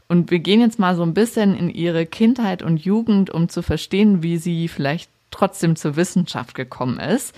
Und 0.06 0.30
wir 0.30 0.38
gehen 0.38 0.60
jetzt 0.60 0.78
mal 0.78 0.96
so 0.96 1.02
ein 1.02 1.14
bisschen 1.14 1.56
in 1.56 1.70
ihre 1.70 2.04
Kindheit 2.04 2.62
und 2.62 2.84
Jugend, 2.84 3.30
um 3.30 3.48
zu 3.48 3.62
verstehen, 3.62 4.22
wie 4.22 4.36
sie 4.36 4.68
vielleicht 4.68 5.08
trotzdem 5.30 5.76
zur 5.76 5.96
Wissenschaft 5.96 6.54
gekommen 6.54 7.00
ist. 7.00 7.34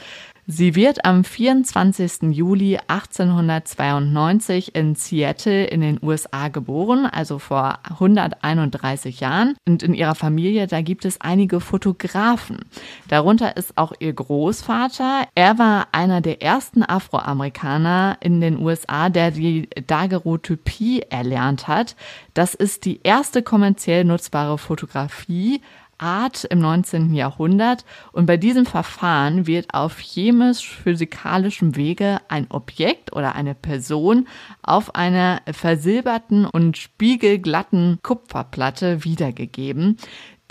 Sie 0.48 0.76
wird 0.76 1.04
am 1.04 1.24
24. 1.24 2.30
Juli 2.30 2.78
1892 2.86 4.76
in 4.76 4.94
Seattle 4.94 5.64
in 5.64 5.80
den 5.80 5.98
USA 6.00 6.46
geboren, 6.46 7.04
also 7.04 7.40
vor 7.40 7.80
131 7.82 9.18
Jahren. 9.18 9.56
Und 9.66 9.82
in 9.82 9.92
ihrer 9.92 10.14
Familie, 10.14 10.68
da 10.68 10.82
gibt 10.82 11.04
es 11.04 11.20
einige 11.20 11.58
Fotografen. 11.58 12.60
Darunter 13.08 13.56
ist 13.56 13.76
auch 13.76 13.92
ihr 13.98 14.12
Großvater. 14.12 15.26
Er 15.34 15.58
war 15.58 15.88
einer 15.90 16.20
der 16.20 16.40
ersten 16.40 16.84
Afroamerikaner 16.84 18.18
in 18.20 18.40
den 18.40 18.60
USA, 18.60 19.08
der 19.08 19.32
die 19.32 19.68
Daguerreotypie 19.88 21.02
erlernt 21.10 21.66
hat. 21.66 21.96
Das 22.34 22.54
ist 22.54 22.84
die 22.84 23.00
erste 23.02 23.42
kommerziell 23.42 24.04
nutzbare 24.04 24.58
Fotografie 24.58 25.60
Art 25.98 26.44
im 26.44 26.58
19. 26.58 27.14
Jahrhundert 27.14 27.84
und 28.12 28.26
bei 28.26 28.36
diesem 28.36 28.66
Verfahren 28.66 29.46
wird 29.46 29.74
auf 29.74 29.98
chemisch-physikalischem 29.98 31.76
Wege 31.76 32.18
ein 32.28 32.46
Objekt 32.50 33.14
oder 33.14 33.34
eine 33.34 33.54
Person 33.54 34.28
auf 34.62 34.94
einer 34.94 35.40
versilberten 35.50 36.46
und 36.46 36.76
spiegelglatten 36.76 37.98
Kupferplatte 38.02 39.04
wiedergegeben. 39.04 39.96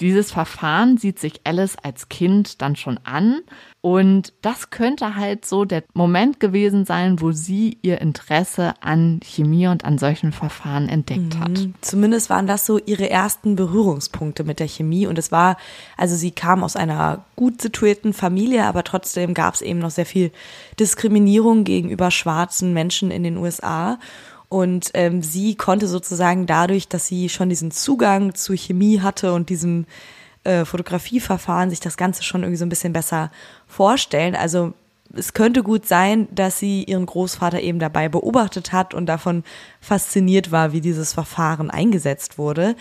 Dieses 0.01 0.31
Verfahren 0.31 0.97
sieht 0.97 1.19
sich 1.19 1.41
Alice 1.45 1.77
als 1.81 2.09
Kind 2.09 2.61
dann 2.61 2.75
schon 2.75 2.99
an 3.05 3.41
und 3.85 4.33
das 4.41 4.71
könnte 4.71 5.15
halt 5.15 5.45
so 5.45 5.63
der 5.63 5.83
Moment 5.93 6.39
gewesen 6.39 6.85
sein, 6.85 7.21
wo 7.21 7.31
sie 7.31 7.77
ihr 7.83 8.01
Interesse 8.01 8.73
an 8.81 9.19
Chemie 9.23 9.67
und 9.67 9.85
an 9.85 9.99
solchen 9.99 10.31
Verfahren 10.31 10.89
entdeckt 10.89 11.37
hat. 11.37 11.51
Mhm. 11.51 11.75
Zumindest 11.81 12.31
waren 12.31 12.47
das 12.47 12.65
so 12.65 12.79
ihre 12.79 13.11
ersten 13.11 13.55
Berührungspunkte 13.55 14.43
mit 14.43 14.59
der 14.59 14.67
Chemie 14.67 15.05
und 15.05 15.19
es 15.19 15.31
war, 15.31 15.57
also 15.97 16.15
sie 16.15 16.31
kam 16.31 16.63
aus 16.63 16.75
einer 16.75 17.25
gut 17.35 17.61
situierten 17.61 18.13
Familie, 18.13 18.65
aber 18.65 18.83
trotzdem 18.83 19.35
gab 19.35 19.53
es 19.53 19.61
eben 19.61 19.77
noch 19.77 19.91
sehr 19.91 20.07
viel 20.07 20.31
Diskriminierung 20.79 21.63
gegenüber 21.63 22.09
schwarzen 22.09 22.73
Menschen 22.73 23.11
in 23.11 23.21
den 23.21 23.37
USA 23.37 23.99
und 24.49 24.89
ähm, 24.95 25.21
sie 25.21 25.53
konnte 25.53 25.87
sozusagen 25.87 26.47
dadurch, 26.47 26.87
dass 26.87 27.05
sie 27.05 27.29
schon 27.29 27.49
diesen 27.49 27.69
Zugang 27.69 28.33
zu 28.33 28.53
Chemie 28.55 29.01
hatte 29.01 29.31
und 29.33 29.49
diesem 29.49 29.85
äh, 30.45 30.65
Fotografieverfahren, 30.65 31.69
sich 31.69 31.79
das 31.79 31.97
Ganze 31.97 32.23
schon 32.23 32.43
irgendwie 32.43 32.57
so 32.57 32.65
ein 32.65 32.69
bisschen 32.69 32.93
besser 32.93 33.31
vorstellen. 33.67 34.35
Also 34.35 34.73
es 35.13 35.33
könnte 35.33 35.63
gut 35.63 35.85
sein, 35.85 36.27
dass 36.31 36.59
sie 36.59 36.83
ihren 36.83 37.05
Großvater 37.05 37.61
eben 37.61 37.79
dabei 37.79 38.09
beobachtet 38.09 38.71
hat 38.71 38.93
und 38.93 39.05
davon 39.05 39.43
fasziniert 39.79 40.51
war, 40.51 40.71
wie 40.71 40.81
dieses 40.81 41.13
Verfahren 41.13 41.69
eingesetzt 41.69 42.37
wurde. 42.37 42.75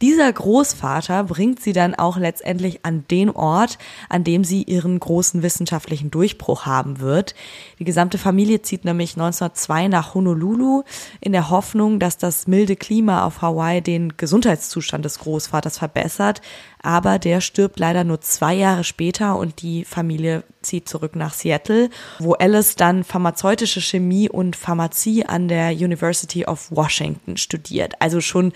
Dieser 0.00 0.32
Großvater 0.32 1.24
bringt 1.24 1.60
sie 1.60 1.72
dann 1.72 1.94
auch 1.94 2.16
letztendlich 2.16 2.84
an 2.84 3.04
den 3.10 3.30
Ort, 3.30 3.78
an 4.08 4.24
dem 4.24 4.44
sie 4.44 4.62
ihren 4.62 4.98
großen 4.98 5.42
wissenschaftlichen 5.42 6.10
Durchbruch 6.10 6.66
haben 6.66 7.00
wird. 7.00 7.34
Die 7.78 7.84
gesamte 7.84 8.18
Familie 8.18 8.62
zieht 8.62 8.84
nämlich 8.84 9.12
1902 9.12 9.88
nach 9.88 10.14
Honolulu 10.14 10.82
in 11.20 11.32
der 11.32 11.50
Hoffnung, 11.50 11.98
dass 11.98 12.18
das 12.18 12.46
milde 12.46 12.76
Klima 12.76 13.24
auf 13.24 13.42
Hawaii 13.42 13.80
den 13.80 14.16
Gesundheitszustand 14.16 15.04
des 15.04 15.18
Großvaters 15.20 15.78
verbessert. 15.78 16.40
Aber 16.82 17.18
der 17.18 17.40
stirbt 17.40 17.78
leider 17.78 18.04
nur 18.04 18.20
zwei 18.20 18.54
Jahre 18.54 18.84
später 18.84 19.36
und 19.36 19.62
die 19.62 19.84
Familie 19.84 20.44
zieht 20.60 20.88
zurück 20.88 21.16
nach 21.16 21.32
Seattle, 21.32 21.88
wo 22.18 22.32
Alice 22.32 22.76
dann 22.76 23.04
pharmazeutische 23.04 23.80
Chemie 23.80 24.28
und 24.28 24.56
Pharmazie 24.56 25.24
an 25.24 25.48
der 25.48 25.70
University 25.70 26.44
of 26.44 26.70
Washington 26.70 27.36
studiert. 27.36 27.94
Also 28.00 28.20
schon 28.20 28.52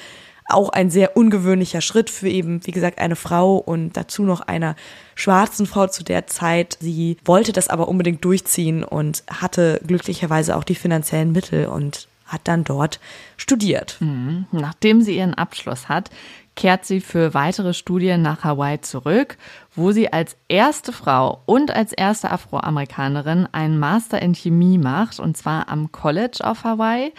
auch 0.48 0.70
ein 0.70 0.90
sehr 0.90 1.16
ungewöhnlicher 1.16 1.80
Schritt 1.80 2.10
für 2.10 2.28
eben, 2.28 2.66
wie 2.66 2.70
gesagt, 2.70 2.98
eine 2.98 3.16
Frau 3.16 3.56
und 3.56 3.96
dazu 3.96 4.22
noch 4.22 4.40
einer 4.40 4.76
schwarzen 5.14 5.66
Frau 5.66 5.86
zu 5.86 6.02
der 6.02 6.26
Zeit. 6.26 6.78
Sie 6.80 7.18
wollte 7.24 7.52
das 7.52 7.68
aber 7.68 7.88
unbedingt 7.88 8.24
durchziehen 8.24 8.82
und 8.82 9.22
hatte 9.30 9.80
glücklicherweise 9.86 10.56
auch 10.56 10.64
die 10.64 10.74
finanziellen 10.74 11.32
Mittel 11.32 11.66
und 11.66 12.08
hat 12.26 12.42
dann 12.44 12.64
dort 12.64 13.00
studiert. 13.36 13.96
Mhm. 14.00 14.46
Nachdem 14.52 15.02
sie 15.02 15.16
ihren 15.16 15.34
Abschluss 15.34 15.88
hat, 15.88 16.10
kehrt 16.56 16.84
sie 16.84 17.00
für 17.00 17.34
weitere 17.34 17.72
Studien 17.72 18.20
nach 18.20 18.42
Hawaii 18.42 18.80
zurück, 18.80 19.38
wo 19.78 19.92
sie 19.92 20.12
als 20.12 20.36
erste 20.48 20.92
Frau 20.92 21.42
und 21.46 21.70
als 21.70 21.92
erste 21.92 22.32
Afroamerikanerin 22.32 23.46
einen 23.52 23.78
Master 23.78 24.20
in 24.20 24.34
Chemie 24.34 24.76
macht, 24.76 25.20
und 25.20 25.36
zwar 25.36 25.68
am 25.68 25.92
College 25.92 26.40
auf 26.42 26.64
Hawaii. 26.64 27.12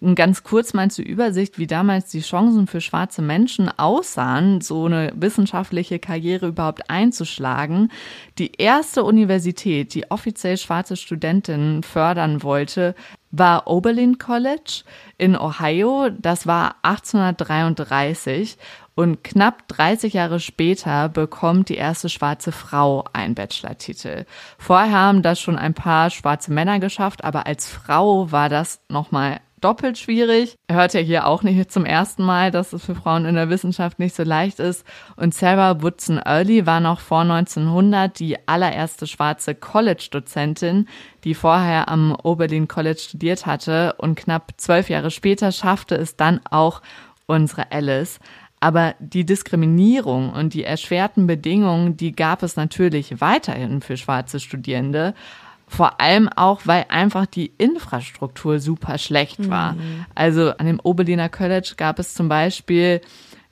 Und 0.00 0.14
ganz 0.14 0.42
kurz 0.42 0.74
mal 0.74 0.90
zur 0.90 1.04
Übersicht, 1.04 1.58
wie 1.58 1.66
damals 1.66 2.10
die 2.10 2.20
Chancen 2.20 2.66
für 2.66 2.80
schwarze 2.80 3.22
Menschen 3.22 3.70
aussahen, 3.78 4.60
so 4.60 4.86
eine 4.86 5.12
wissenschaftliche 5.14 5.98
Karriere 5.98 6.48
überhaupt 6.48 6.90
einzuschlagen. 6.90 7.90
Die 8.38 8.52
erste 8.56 9.04
Universität, 9.04 9.94
die 9.94 10.10
offiziell 10.10 10.56
schwarze 10.56 10.96
Studentinnen 10.96 11.82
fördern 11.82 12.42
wollte, 12.42 12.94
war 13.30 13.66
Oberlin 13.66 14.18
College 14.18 14.82
in 15.18 15.36
Ohio. 15.36 16.10
Das 16.10 16.46
war 16.46 16.76
1833 16.82 18.56
und 18.96 19.22
knapp 19.22 19.68
30 19.68 20.14
Jahre 20.14 20.40
später 20.40 21.08
bekommt 21.10 21.68
die 21.68 21.76
erste 21.76 22.08
schwarze 22.08 22.50
Frau 22.50 23.04
einen 23.12 23.34
Bachelor-Titel. 23.34 24.24
Vorher 24.58 24.90
haben 24.90 25.22
das 25.22 25.38
schon 25.38 25.58
ein 25.58 25.74
paar 25.74 26.10
schwarze 26.10 26.50
Männer 26.50 26.80
geschafft, 26.80 27.22
aber 27.22 27.46
als 27.46 27.68
Frau 27.68 28.32
war 28.32 28.48
das 28.48 28.80
nochmal 28.88 29.40
doppelt 29.60 29.98
schwierig. 29.98 30.56
Er 30.66 30.76
hört 30.76 30.94
ja 30.94 31.00
hier 31.00 31.26
auch 31.26 31.42
nicht 31.42 31.70
zum 31.70 31.84
ersten 31.84 32.22
Mal, 32.22 32.50
dass 32.50 32.72
es 32.72 32.84
für 32.84 32.94
Frauen 32.94 33.26
in 33.26 33.34
der 33.34 33.50
Wissenschaft 33.50 33.98
nicht 33.98 34.14
so 34.14 34.22
leicht 34.22 34.60
ist. 34.60 34.86
Und 35.16 35.34
Sarah 35.34 35.82
Woodson 35.82 36.18
Early 36.18 36.66
war 36.66 36.80
noch 36.80 37.00
vor 37.00 37.20
1900 37.20 38.18
die 38.18 38.48
allererste 38.48 39.06
schwarze 39.06 39.54
College-Dozentin, 39.54 40.88
die 41.24 41.34
vorher 41.34 41.88
am 41.88 42.16
Oberlin 42.22 42.66
College 42.66 43.00
studiert 43.00 43.44
hatte. 43.44 43.94
Und 43.98 44.16
knapp 44.16 44.52
zwölf 44.56 44.88
Jahre 44.88 45.10
später 45.10 45.52
schaffte 45.52 45.96
es 45.96 46.16
dann 46.16 46.40
auch 46.50 46.80
unsere 47.26 47.72
Alice. 47.72 48.20
Aber 48.60 48.94
die 48.98 49.26
Diskriminierung 49.26 50.30
und 50.32 50.54
die 50.54 50.64
erschwerten 50.64 51.26
Bedingungen, 51.26 51.96
die 51.96 52.12
gab 52.12 52.42
es 52.42 52.56
natürlich 52.56 53.20
weiterhin 53.20 53.82
für 53.82 53.96
schwarze 53.96 54.40
Studierende. 54.40 55.14
Vor 55.68 56.00
allem 56.00 56.28
auch, 56.28 56.62
weil 56.64 56.86
einfach 56.88 57.26
die 57.26 57.52
Infrastruktur 57.58 58.60
super 58.60 58.98
schlecht 58.98 59.50
war. 59.50 59.72
Mhm. 59.72 60.06
Also 60.14 60.50
an 60.56 60.66
dem 60.66 60.80
Oberliner 60.80 61.28
College 61.28 61.74
gab 61.76 61.98
es 61.98 62.14
zum 62.14 62.28
Beispiel 62.28 63.00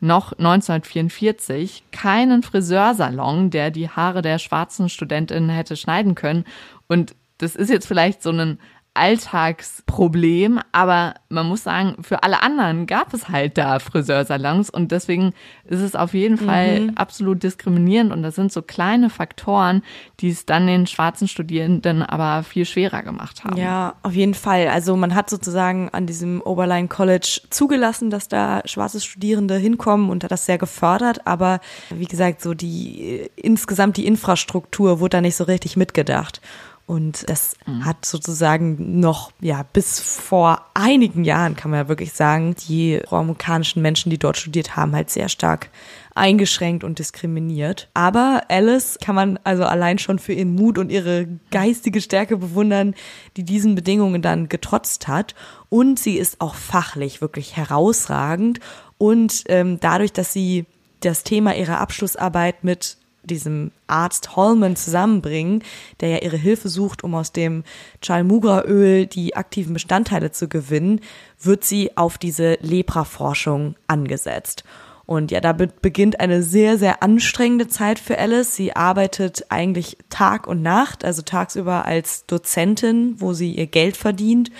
noch 0.00 0.32
1944 0.32 1.84
keinen 1.90 2.42
Friseursalon, 2.42 3.50
der 3.50 3.70
die 3.70 3.88
Haare 3.88 4.23
der 4.23 4.38
schwarzen 4.38 4.88
Studentinnen 4.88 5.50
hätte 5.50 5.76
schneiden 5.76 6.14
können. 6.14 6.44
Und 6.88 7.14
das 7.38 7.56
ist 7.56 7.70
jetzt 7.70 7.87
vielleicht 7.87 8.23
so 8.23 8.30
ein 8.30 8.58
Alltagsproblem, 8.94 10.60
aber 10.70 11.14
man 11.28 11.46
muss 11.46 11.64
sagen, 11.64 11.96
für 12.02 12.22
alle 12.22 12.42
anderen 12.42 12.86
gab 12.86 13.12
es 13.12 13.28
halt 13.28 13.58
da 13.58 13.80
Friseursalons 13.80 14.70
und 14.70 14.92
deswegen 14.92 15.34
ist 15.64 15.80
es 15.80 15.96
auf 15.96 16.14
jeden 16.14 16.38
Fall 16.38 16.80
mhm. 16.80 16.90
absolut 16.94 17.42
diskriminierend 17.42 18.12
und 18.12 18.22
das 18.22 18.36
sind 18.36 18.52
so 18.52 18.62
kleine 18.62 19.10
Faktoren, 19.10 19.82
die 20.20 20.30
es 20.30 20.46
dann 20.46 20.68
den 20.68 20.86
schwarzen 20.86 21.26
Studierenden 21.26 22.02
aber 22.02 22.44
viel 22.44 22.64
schwerer 22.64 23.02
gemacht 23.02 23.42
haben. 23.42 23.56
Ja, 23.56 23.96
auf 24.04 24.12
jeden 24.12 24.34
Fall. 24.34 24.68
Also 24.68 24.96
man 24.96 25.16
hat 25.16 25.28
sozusagen 25.28 25.88
an 25.90 26.06
diesem 26.06 26.40
Oberline 26.40 26.86
College 26.86 27.40
zugelassen, 27.50 28.10
dass 28.10 28.28
da 28.28 28.62
schwarze 28.64 29.00
Studierende 29.00 29.56
hinkommen 29.56 30.08
und 30.08 30.22
hat 30.22 30.30
das 30.30 30.46
sehr 30.46 30.58
gefördert, 30.58 31.26
aber 31.26 31.58
wie 31.90 32.06
gesagt, 32.06 32.42
so 32.42 32.54
die 32.54 33.28
insgesamt 33.34 33.96
die 33.96 34.06
Infrastruktur 34.06 35.00
wurde 35.00 35.16
da 35.16 35.20
nicht 35.20 35.36
so 35.36 35.44
richtig 35.44 35.76
mitgedacht. 35.76 36.40
Und 36.86 37.28
das 37.30 37.56
mhm. 37.66 37.86
hat 37.86 38.04
sozusagen 38.04 39.00
noch, 39.00 39.32
ja, 39.40 39.64
bis 39.72 40.00
vor 40.00 40.66
einigen 40.74 41.24
Jahren, 41.24 41.56
kann 41.56 41.70
man 41.70 41.80
ja 41.80 41.88
wirklich 41.88 42.12
sagen, 42.12 42.54
die 42.68 43.00
amerikanischen 43.10 43.80
Menschen, 43.80 44.10
die 44.10 44.18
dort 44.18 44.36
studiert 44.36 44.76
haben, 44.76 44.94
halt 44.94 45.08
sehr 45.08 45.30
stark 45.30 45.70
eingeschränkt 46.14 46.84
und 46.84 46.98
diskriminiert. 46.98 47.88
Aber 47.94 48.42
Alice 48.48 48.98
kann 49.02 49.14
man 49.14 49.38
also 49.44 49.64
allein 49.64 49.98
schon 49.98 50.18
für 50.18 50.34
ihren 50.34 50.54
Mut 50.54 50.76
und 50.76 50.92
ihre 50.92 51.26
geistige 51.50 52.02
Stärke 52.02 52.36
bewundern, 52.36 52.94
die 53.38 53.44
diesen 53.44 53.74
Bedingungen 53.74 54.20
dann 54.20 54.50
getrotzt 54.50 55.08
hat. 55.08 55.34
Und 55.70 55.98
sie 55.98 56.18
ist 56.18 56.40
auch 56.42 56.54
fachlich 56.54 57.22
wirklich 57.22 57.56
herausragend. 57.56 58.60
Und 58.98 59.44
ähm, 59.48 59.80
dadurch, 59.80 60.12
dass 60.12 60.34
sie 60.34 60.66
das 61.00 61.24
Thema 61.24 61.56
ihrer 61.56 61.80
Abschlussarbeit 61.80 62.62
mit 62.62 62.98
diesem 63.25 63.71
Arzt 63.87 64.37
Holman 64.37 64.76
zusammenbringen, 64.76 65.62
der 66.00 66.11
ja 66.11 66.19
ihre 66.19 66.37
Hilfe 66.37 66.69
sucht, 66.69 67.04
um 67.04 67.14
aus 67.14 67.33
dem 67.33 67.64
Chalmugra-Öl 68.02 69.07
die 69.07 69.37
aktiven 69.37 69.75
Bestandteile 69.75 70.31
zu 70.31 70.49
gewinnen, 70.49 71.00
wird 71.40 71.64
sie 71.64 71.97
auf 71.97 72.19
diese 72.19 72.59
Lepra-Forschung 72.61 73.76
angesetzt. 73.87 74.64
Und 75.07 75.31
ja, 75.31 75.40
damit 75.40 75.83
beginnt 75.83 76.21
eine 76.21 76.43
sehr, 76.43 76.78
sehr 76.78 77.02
anstrengende 77.02 77.69
Zeit 77.69 77.99
für 77.99 78.19
Alice. 78.19 78.57
Sie 78.57 78.75
arbeitet 78.75 79.47
eigentlich 79.50 79.99
Tag 80.09 80.47
und 80.47 80.62
Nacht, 80.62 81.04
also 81.04 81.21
tagsüber 81.21 81.85
als 81.85 82.25
Dozentin, 82.26 83.16
wo 83.19 83.35
sie 83.35 83.52
ihr 83.52 83.66
Geld 83.66 83.97
verdient 83.99 84.50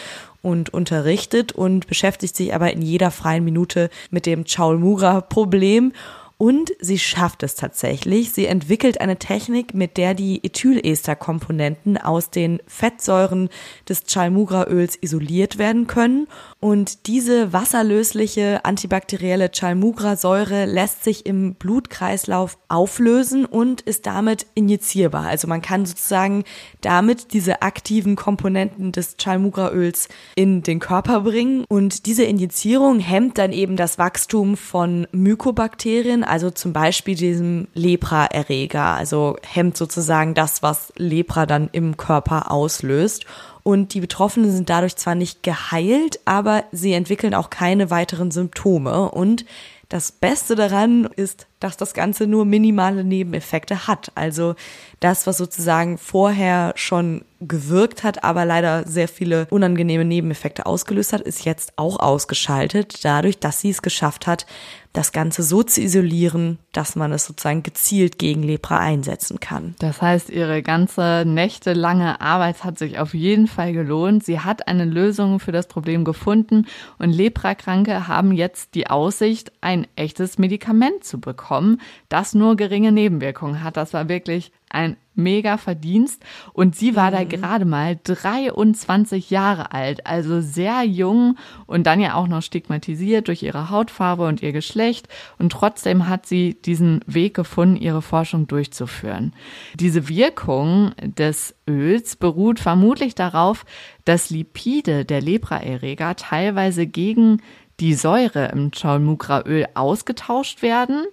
und 0.43 0.75
unterrichtet 0.75 1.53
und 1.53 1.87
beschäftigt 1.87 2.37
sich 2.37 2.55
aber 2.55 2.73
in 2.73 2.83
jeder 2.83 3.11
freien 3.11 3.45
Minute 3.45 3.89
mit 4.11 4.27
dem 4.27 4.45
Chaulmura-Problem 4.45 5.93
und 6.37 6.73
sie 6.81 6.99
schafft 6.99 7.43
es 7.43 7.55
tatsächlich. 7.55 8.33
Sie 8.33 8.47
entwickelt 8.47 9.01
eine 9.01 9.19
Technik, 9.19 9.75
mit 9.75 9.97
der 9.97 10.15
die 10.15 10.45
Ethylester-Komponenten 10.45 11.97
aus 11.97 12.31
den 12.31 12.61
Fettsäuren 12.67 13.49
des 13.89 14.05
Chalmugra-Öls 14.05 14.99
isoliert 15.01 15.59
werden 15.59 15.87
können. 15.87 16.27
Und 16.65 17.09
diese 17.09 17.53
wasserlösliche 17.53 18.65
antibakterielle 18.65 19.51
Chalmugra-Säure 19.51 20.65
lässt 20.65 21.05
sich 21.05 21.27
im 21.27 21.57
Blutkreislauf 21.57 22.57
auflösen 22.69 23.45
und 23.45 23.83
ist 23.83 24.07
damit 24.07 24.47
injizierbar. 24.55 25.27
Also 25.27 25.47
man 25.47 25.61
kann 25.61 25.85
sozusagen 25.85 26.43
damit 26.81 27.35
diese 27.35 27.61
aktiven 27.61 28.17
Komponenten 28.17 28.93
des 28.93 29.19
Chalmugra-Öls 29.19 30.09
in 30.37 30.63
den 30.63 30.81
Körper 30.81 31.21
bringen. 31.21 31.67
Und 31.69 32.07
diese 32.07 32.25
Injizierung 32.25 32.99
hemmt 32.99 33.37
dann 33.37 33.53
eben 33.53 33.77
das 33.77 33.99
Wachstum 33.99 34.57
von 34.57 35.07
Mykobakterien, 35.13 36.25
also 36.25 36.51
zum 36.51 36.73
Beispiel 36.73 37.15
diesem 37.15 37.69
Lepra-Erreger, 37.75 38.87
also 38.87 39.37
hemmt 39.43 39.77
sozusagen 39.77 40.33
das, 40.33 40.63
was 40.63 40.95
Lepra 40.97 41.45
dann 41.45 41.69
im 41.73 41.99
Körper 41.99 42.51
auslöst. 42.51 43.27
Und 43.65 43.95
die 43.95 44.01
Betroffenen 44.01 44.53
sind 44.53 44.71
dadurch 44.71 44.95
zwar 44.95 45.15
nicht 45.15 45.43
geheilt, 45.43 46.21
aber 46.27 46.65
sie 46.71 46.93
entwickeln 46.93 47.35
auch 47.35 47.51
keine 47.51 47.91
weiteren 47.91 48.31
Symptome. 48.31 49.11
Und 49.11 49.47
das 49.89 50.13
Beste 50.13 50.55
daran 50.55 51.09
ist, 51.17 51.47
dass 51.61 51.77
das 51.77 51.95
Ganze 51.95 52.27
nur 52.27 52.45
minimale 52.45 53.05
Nebeneffekte 53.05 53.87
hat. 53.87 54.13
Also 54.15 54.55
das, 55.01 55.27
was 55.27 55.39
sozusagen 55.39 55.97
vorher 55.97 56.73
schon 56.77 57.25
gewirkt 57.41 58.03
hat, 58.03 58.23
aber 58.23 58.45
leider 58.45 58.87
sehr 58.87 59.09
viele 59.09 59.47
unangenehme 59.51 60.05
Nebeneffekte 60.05 60.67
ausgelöst 60.67 61.13
hat, 61.13 61.23
ist 61.23 61.45
jetzt 61.45 61.73
auch 61.77 62.01
ausgeschaltet, 62.01 63.05
dadurch, 63.05 63.39
dass 63.39 63.61
sie 63.61 63.71
es 63.71 63.83
geschafft 63.83 64.27
hat, 64.27 64.47
das 64.95 65.11
Ganze 65.11 65.43
so 65.43 65.65
zu 65.65 65.83
isolieren, 65.83 66.59
dass 66.73 66.95
man 66.95 67.13
es 67.13 67.27
sozusagen 67.27 67.65
gezielt 67.65 68.17
gegen 68.17 68.45
Lepra 68.45 68.79
einsetzen 68.79 69.41
kann. 69.41 69.75
Das 69.81 70.01
heißt, 70.01 70.31
ihre 70.31 70.63
ganze 70.63 71.25
nächtelange 71.27 72.21
Arbeit 72.21 72.63
hat 72.63 72.79
sich 72.79 72.99
auf 72.99 73.13
jeden 73.13 73.49
Fall 73.49 73.73
gelohnt. 73.73 74.25
Sie 74.25 74.39
hat 74.39 74.69
eine 74.69 74.85
Lösung 74.85 75.41
für 75.41 75.51
das 75.51 75.67
Problem 75.67 76.05
gefunden 76.05 76.67
und 76.99 77.11
Leprakranke 77.11 78.07
haben 78.07 78.31
jetzt 78.31 78.77
die 78.77 78.87
Aussicht, 78.87 79.51
ein 79.61 79.89
echtes 79.97 80.39
Medikament 80.39 81.03
zu 81.03 81.21
bekommen, 81.21 81.81
das 82.09 82.35
nur 82.35 82.57
geringe 82.57 82.93
Nebenwirkungen 82.93 83.65
hat. 83.65 83.77
Das 83.77 83.93
war 83.95 84.09
wirklich 84.09 84.53
ein 84.71 84.97
mega 85.15 85.57
Verdienst. 85.57 86.23
Und 86.53 86.77
sie 86.77 86.97
war 86.97 87.11
mhm. 87.11 87.15
da 87.15 87.25
gerade 87.25 87.65
mal 87.65 87.99
23 88.03 89.31
Jahre 89.31 89.73
alt, 89.73 90.07
also 90.07 90.41
sehr 90.41 90.83
jung 90.83 91.37
und 91.67 91.87
dann 91.87 92.01
ja 92.01 92.15
auch 92.15 92.27
noch 92.27 92.43
stigmatisiert 92.43 93.29
durch 93.29 93.43
ihre 93.43 93.71
Hautfarbe 93.71 94.27
und 94.27 94.43
ihr 94.43 94.53
Geschlecht. 94.53 95.09
Und 95.39 95.53
trotzdem 95.53 96.09
hat 96.09 96.27
sie 96.27 96.55
diesen 96.55 97.01
Weg 97.07 97.35
gefunden, 97.35 97.77
ihre 97.77 98.03
Forschung 98.03 98.47
durchzuführen. 98.47 99.35
Diese 99.75 100.09
Wirkung 100.09 100.93
des 101.03 101.55
Öls 101.69 102.17
beruht 102.17 102.61
vermutlich 102.61 103.15
darauf, 103.15 103.65
dass 104.05 104.31
Lipide 104.31 105.05
der 105.05 105.21
Lepraerreger 105.21 106.17
teilweise 106.17 106.87
gegen 106.87 107.41
die 107.81 107.95
Säure 107.95 108.47
im 108.53 108.71
Chaulmukra-Öl 108.71 109.67
ausgetauscht 109.75 110.63
werden 110.63 111.07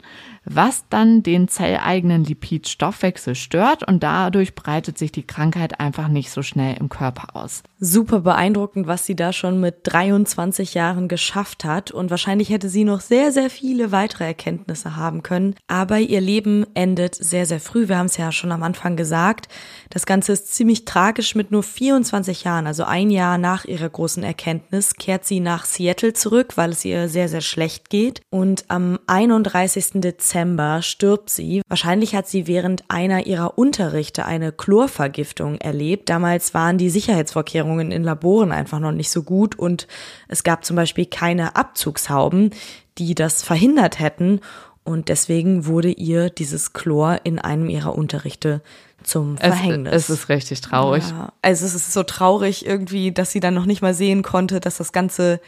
was 0.43 0.85
dann 0.89 1.21
den 1.21 1.47
zelleigenen 1.47 2.23
Lipidstoffwechsel 2.23 3.35
stört 3.35 3.87
und 3.87 4.01
dadurch 4.01 4.55
breitet 4.55 4.97
sich 4.97 5.11
die 5.11 5.25
Krankheit 5.25 5.79
einfach 5.79 6.07
nicht 6.07 6.31
so 6.31 6.41
schnell 6.41 6.77
im 6.79 6.89
Körper 6.89 7.35
aus. 7.35 7.61
Super 7.79 8.21
beeindruckend, 8.21 8.87
was 8.87 9.05
sie 9.05 9.15
da 9.15 9.33
schon 9.33 9.59
mit 9.59 9.79
23 9.83 10.73
Jahren 10.73 11.07
geschafft 11.07 11.63
hat 11.63 11.91
und 11.91 12.09
wahrscheinlich 12.09 12.49
hätte 12.49 12.69
sie 12.69 12.83
noch 12.83 13.01
sehr, 13.01 13.31
sehr 13.31 13.49
viele 13.49 13.91
weitere 13.91 14.25
Erkenntnisse 14.25 14.95
haben 14.95 15.21
können, 15.21 15.55
aber 15.67 15.99
ihr 15.99 16.21
Leben 16.21 16.65
endet 16.73 17.15
sehr, 17.15 17.45
sehr 17.45 17.59
früh. 17.59 17.87
Wir 17.87 17.97
haben 17.97 18.07
es 18.07 18.17
ja 18.17 18.31
schon 18.31 18.51
am 18.51 18.63
Anfang 18.63 18.95
gesagt. 18.95 19.47
Das 19.89 20.05
Ganze 20.05 20.33
ist 20.33 20.53
ziemlich 20.53 20.85
tragisch 20.85 21.35
mit 21.35 21.51
nur 21.51 21.63
24 21.63 22.43
Jahren, 22.43 22.65
also 22.65 22.83
ein 22.83 23.11
Jahr 23.11 23.37
nach 23.37 23.65
ihrer 23.65 23.89
großen 23.89 24.23
Erkenntnis, 24.23 24.95
kehrt 24.95 25.25
sie 25.25 25.39
nach 25.39 25.65
Seattle 25.65 26.13
zurück, 26.13 26.57
weil 26.57 26.71
es 26.71 26.83
ihr 26.83 27.09
sehr, 27.09 27.29
sehr 27.29 27.41
schlecht 27.41 27.89
geht 27.89 28.21
und 28.31 28.65
am 28.69 28.97
31. 29.05 30.01
Dezember 30.01 30.30
Dezember 30.31 30.81
stirbt 30.81 31.29
sie. 31.29 31.61
Wahrscheinlich 31.67 32.15
hat 32.15 32.27
sie 32.27 32.47
während 32.47 32.85
einer 32.87 33.25
ihrer 33.25 33.57
Unterrichte 33.57 34.25
eine 34.25 34.53
Chlorvergiftung 34.53 35.57
erlebt. 35.57 36.09
Damals 36.09 36.53
waren 36.53 36.77
die 36.77 36.89
Sicherheitsvorkehrungen 36.89 37.91
in 37.91 38.03
Laboren 38.03 38.53
einfach 38.53 38.79
noch 38.79 38.93
nicht 38.93 39.09
so 39.09 39.23
gut 39.23 39.59
und 39.59 39.87
es 40.29 40.43
gab 40.43 40.63
zum 40.63 40.77
Beispiel 40.77 41.05
keine 41.05 41.55
Abzugshauben, 41.57 42.51
die 42.97 43.13
das 43.13 43.43
verhindert 43.43 43.99
hätten. 43.99 44.39
Und 44.83 45.09
deswegen 45.09 45.65
wurde 45.65 45.91
ihr 45.91 46.29
dieses 46.29 46.73
Chlor 46.73 47.19
in 47.23 47.37
einem 47.37 47.69
ihrer 47.69 47.95
Unterrichte 47.95 48.61
zum 49.03 49.37
Verhängnis. 49.37 49.93
Es, 49.93 50.09
es 50.09 50.21
ist 50.21 50.29
richtig 50.29 50.61
traurig. 50.61 51.03
Ja, 51.09 51.33
also 51.41 51.65
es 51.65 51.75
ist 51.75 51.91
so 51.91 52.03
traurig 52.03 52.65
irgendwie, 52.65 53.11
dass 53.11 53.31
sie 53.31 53.39
dann 53.41 53.53
noch 53.53 53.65
nicht 53.65 53.81
mal 53.81 53.93
sehen 53.93 54.23
konnte, 54.23 54.59
dass 54.59 54.77
das 54.77 54.91
Ganze 54.91 55.39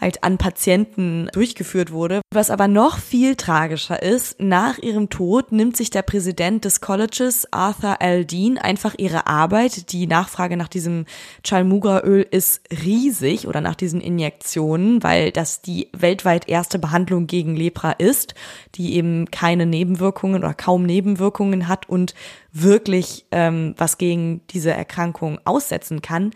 halt 0.00 0.24
an 0.24 0.38
Patienten 0.38 1.28
durchgeführt 1.32 1.92
wurde. 1.92 2.20
Was 2.32 2.50
aber 2.50 2.68
noch 2.68 2.98
viel 2.98 3.36
tragischer 3.36 4.02
ist, 4.02 4.40
nach 4.40 4.78
ihrem 4.78 5.10
Tod 5.10 5.52
nimmt 5.52 5.76
sich 5.76 5.90
der 5.90 6.02
Präsident 6.02 6.64
des 6.64 6.80
Colleges, 6.80 7.52
Arthur 7.52 7.96
L. 8.00 8.24
Dean, 8.24 8.58
einfach 8.58 8.94
ihre 8.96 9.26
Arbeit. 9.26 9.92
Die 9.92 10.06
Nachfrage 10.06 10.56
nach 10.56 10.68
diesem 10.68 11.04
Chalmugra-Öl 11.44 12.26
ist 12.30 12.62
riesig 12.84 13.46
oder 13.46 13.60
nach 13.60 13.74
diesen 13.74 14.00
Injektionen, 14.00 15.02
weil 15.02 15.32
das 15.32 15.60
die 15.60 15.88
weltweit 15.92 16.48
erste 16.48 16.78
Behandlung 16.78 17.26
gegen 17.26 17.56
Lepra 17.56 17.92
ist, 17.92 18.34
die 18.76 18.94
eben 18.94 19.30
keine 19.30 19.66
Nebenwirkungen 19.66 20.42
oder 20.42 20.54
kaum 20.54 20.84
Nebenwirkungen 20.84 21.68
hat 21.68 21.88
und 21.88 22.14
wirklich 22.52 23.26
ähm, 23.30 23.74
was 23.76 23.98
gegen 23.98 24.40
diese 24.48 24.72
Erkrankung 24.72 25.38
aussetzen 25.44 26.02
kann. 26.02 26.32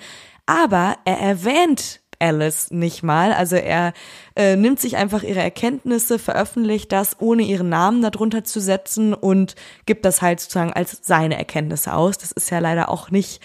Aber 0.46 0.98
er 1.06 1.18
erwähnt 1.18 2.00
Alice 2.18 2.70
nicht 2.70 3.02
mal. 3.02 3.32
Also 3.32 3.56
er 3.56 3.92
äh, 4.36 4.56
nimmt 4.56 4.80
sich 4.80 4.96
einfach 4.96 5.22
ihre 5.22 5.40
Erkenntnisse, 5.40 6.18
veröffentlicht 6.18 6.92
das, 6.92 7.16
ohne 7.20 7.42
ihren 7.42 7.68
Namen 7.68 8.02
darunter 8.02 8.44
zu 8.44 8.60
setzen 8.60 9.14
und 9.14 9.54
gibt 9.86 10.04
das 10.04 10.22
halt 10.22 10.40
sozusagen 10.40 10.72
als 10.72 10.98
seine 11.02 11.36
Erkenntnisse 11.38 11.94
aus. 11.94 12.18
Das 12.18 12.32
ist 12.32 12.50
ja 12.50 12.58
leider 12.58 12.88
auch 12.88 13.10
nicht 13.10 13.40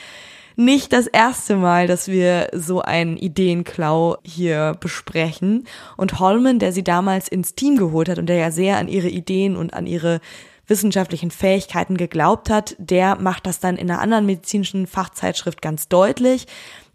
nicht 0.60 0.92
das 0.92 1.08
erste 1.08 1.56
Mal, 1.56 1.88
dass 1.88 2.10
wir 2.10 2.50
so 2.52 2.82
einen 2.82 3.16
Ideenklau 3.16 4.18
hier 4.26 4.76
besprechen. 4.78 5.66
Und 5.96 6.20
Holman, 6.20 6.60
der 6.60 6.74
sie 6.74 6.84
damals 6.84 7.30
ins 7.30 7.56
Team 7.56 7.78
geholt 7.78 8.10
hat 8.10 8.20
und 8.20 8.26
der 8.26 8.36
ja 8.36 8.52
sehr 8.52 8.76
an 8.78 8.90
ihre 8.90 9.08
Ideen 9.08 9.56
und 9.56 9.74
an 9.74 9.88
ihre 9.88 10.20
wissenschaftlichen 10.68 11.32
Fähigkeiten 11.32 11.96
geglaubt 11.96 12.50
hat, 12.50 12.76
der 12.78 13.16
macht 13.16 13.46
das 13.46 13.62
dann 13.62 13.78
in 13.78 13.90
einer 13.90 14.02
anderen 14.02 14.26
medizinischen 14.26 14.86
Fachzeitschrift 14.86 15.62
ganz 15.62 15.88
deutlich 15.88 16.46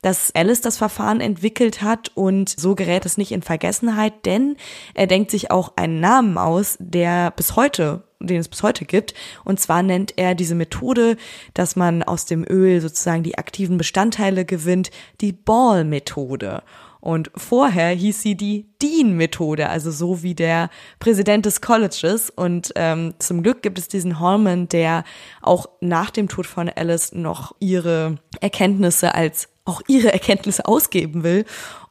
dass 0.05 0.35
Alice 0.35 0.61
das 0.61 0.77
Verfahren 0.77 1.23
entwickelt 1.23 1.81
hat 1.81 2.13
und 2.15 2.49
so 2.49 2.75
gerät 2.75 3.07
es 3.07 3.17
nicht 3.17 3.33
in 3.33 3.41
Vergessenheit, 3.41 4.27
denn 4.27 4.57
er 4.93 5.07
denkt 5.07 5.31
sich 5.31 5.51
auch 5.51 5.73
einen 5.77 5.99
Namen 6.01 6.37
aus, 6.37 6.77
der 6.79 7.31
bis 7.31 7.57
heute 7.57 8.03
den 8.21 8.41
es 8.41 8.49
bis 8.49 8.63
heute 8.63 8.87
gibt. 8.87 9.13
Und 9.45 9.61
zwar 9.61 9.83
nennt 9.83 10.15
er 10.17 10.35
diese 10.35 10.55
Methode, 10.55 11.19
dass 11.53 11.77
man 11.77 12.03
aus 12.03 12.25
dem 12.25 12.45
Öl 12.49 12.81
sozusagen 12.81 13.23
die 13.23 13.37
aktiven 13.37 13.77
Bestandteile 13.77 14.47
gewinnt, 14.47 14.91
die 15.21 15.33
Ball-Methode. 15.33 16.63
Und 17.01 17.31
vorher 17.37 17.91
hieß 17.91 18.23
sie 18.23 18.35
die 18.35 18.67
Dean-Methode, 18.81 19.69
also 19.69 19.91
so 19.91 20.23
wie 20.23 20.35
der 20.35 20.71
Präsident 21.01 21.45
des 21.45 21.61
Colleges. 21.61 22.31
Und 22.31 22.73
ähm, 22.77 23.13
zum 23.19 23.43
Glück 23.43 23.61
gibt 23.63 23.79
es 23.79 23.89
diesen 23.89 24.21
Holman, 24.21 24.71
der 24.71 25.05
auch 25.43 25.67
nach 25.83 26.09
dem 26.09 26.29
Tod 26.29 26.47
von 26.47 26.71
Alice 26.71 27.13
noch 27.13 27.55
ihre 27.61 28.17
Erkenntnisse 28.41 29.15
als 29.15 29.51
auch 29.65 29.81
ihre 29.89 30.13
Erkenntnisse 30.13 30.67
ausgeben 30.67 31.23
will 31.23 31.45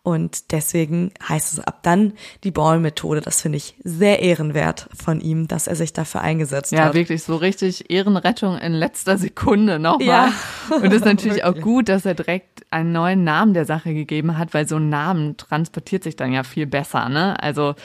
und 0.06 0.52
deswegen 0.52 1.14
heißt 1.28 1.54
es 1.54 1.60
ab 1.62 1.80
dann 1.84 2.12
die 2.44 2.52
Ball-Methode. 2.52 3.22
Das 3.22 3.42
finde 3.42 3.58
ich 3.58 3.76
sehr 3.86 4.20
ehrenwert 4.20 4.90
von 4.94 5.22
ihm, 5.22 5.48
dass 5.48 5.68
er 5.68 5.78
sich 5.78 5.94
dafür 5.94 6.20
eingesetzt 6.20 6.74
ja, 6.74 6.80
hat. 6.80 6.88
Ja, 6.88 6.94
wirklich 6.94 7.24
so 7.24 7.38
richtig 7.38 7.90
Ehrenrettung 7.90 8.58
in 8.58 8.74
letzter 8.74 9.18
Sekunde 9.18 9.80
nochmal. 9.80 10.06
Ja. 10.06 10.34
Und 10.76 10.88
es 10.88 10.96
ist 10.96 11.06
natürlich 11.06 11.44
auch 11.46 11.56
gut, 11.56 11.88
dass 11.88 12.06
er 12.06 12.16
direkt 12.16 12.53
einen 12.74 12.92
neuen 12.92 13.24
Namen 13.24 13.54
der 13.54 13.66
Sache 13.66 13.94
gegeben 13.94 14.38
hat, 14.38 14.54
weil 14.54 14.68
so 14.68 14.78
ein 14.78 14.90
Namen 14.90 15.38
transportiert 15.38 16.04
sich 16.04 16.16
dann 16.16 16.34
ja 16.34 16.44
viel 16.44 16.66
besser. 16.66 17.08
Ne? 17.08 17.42
Also 17.42 17.76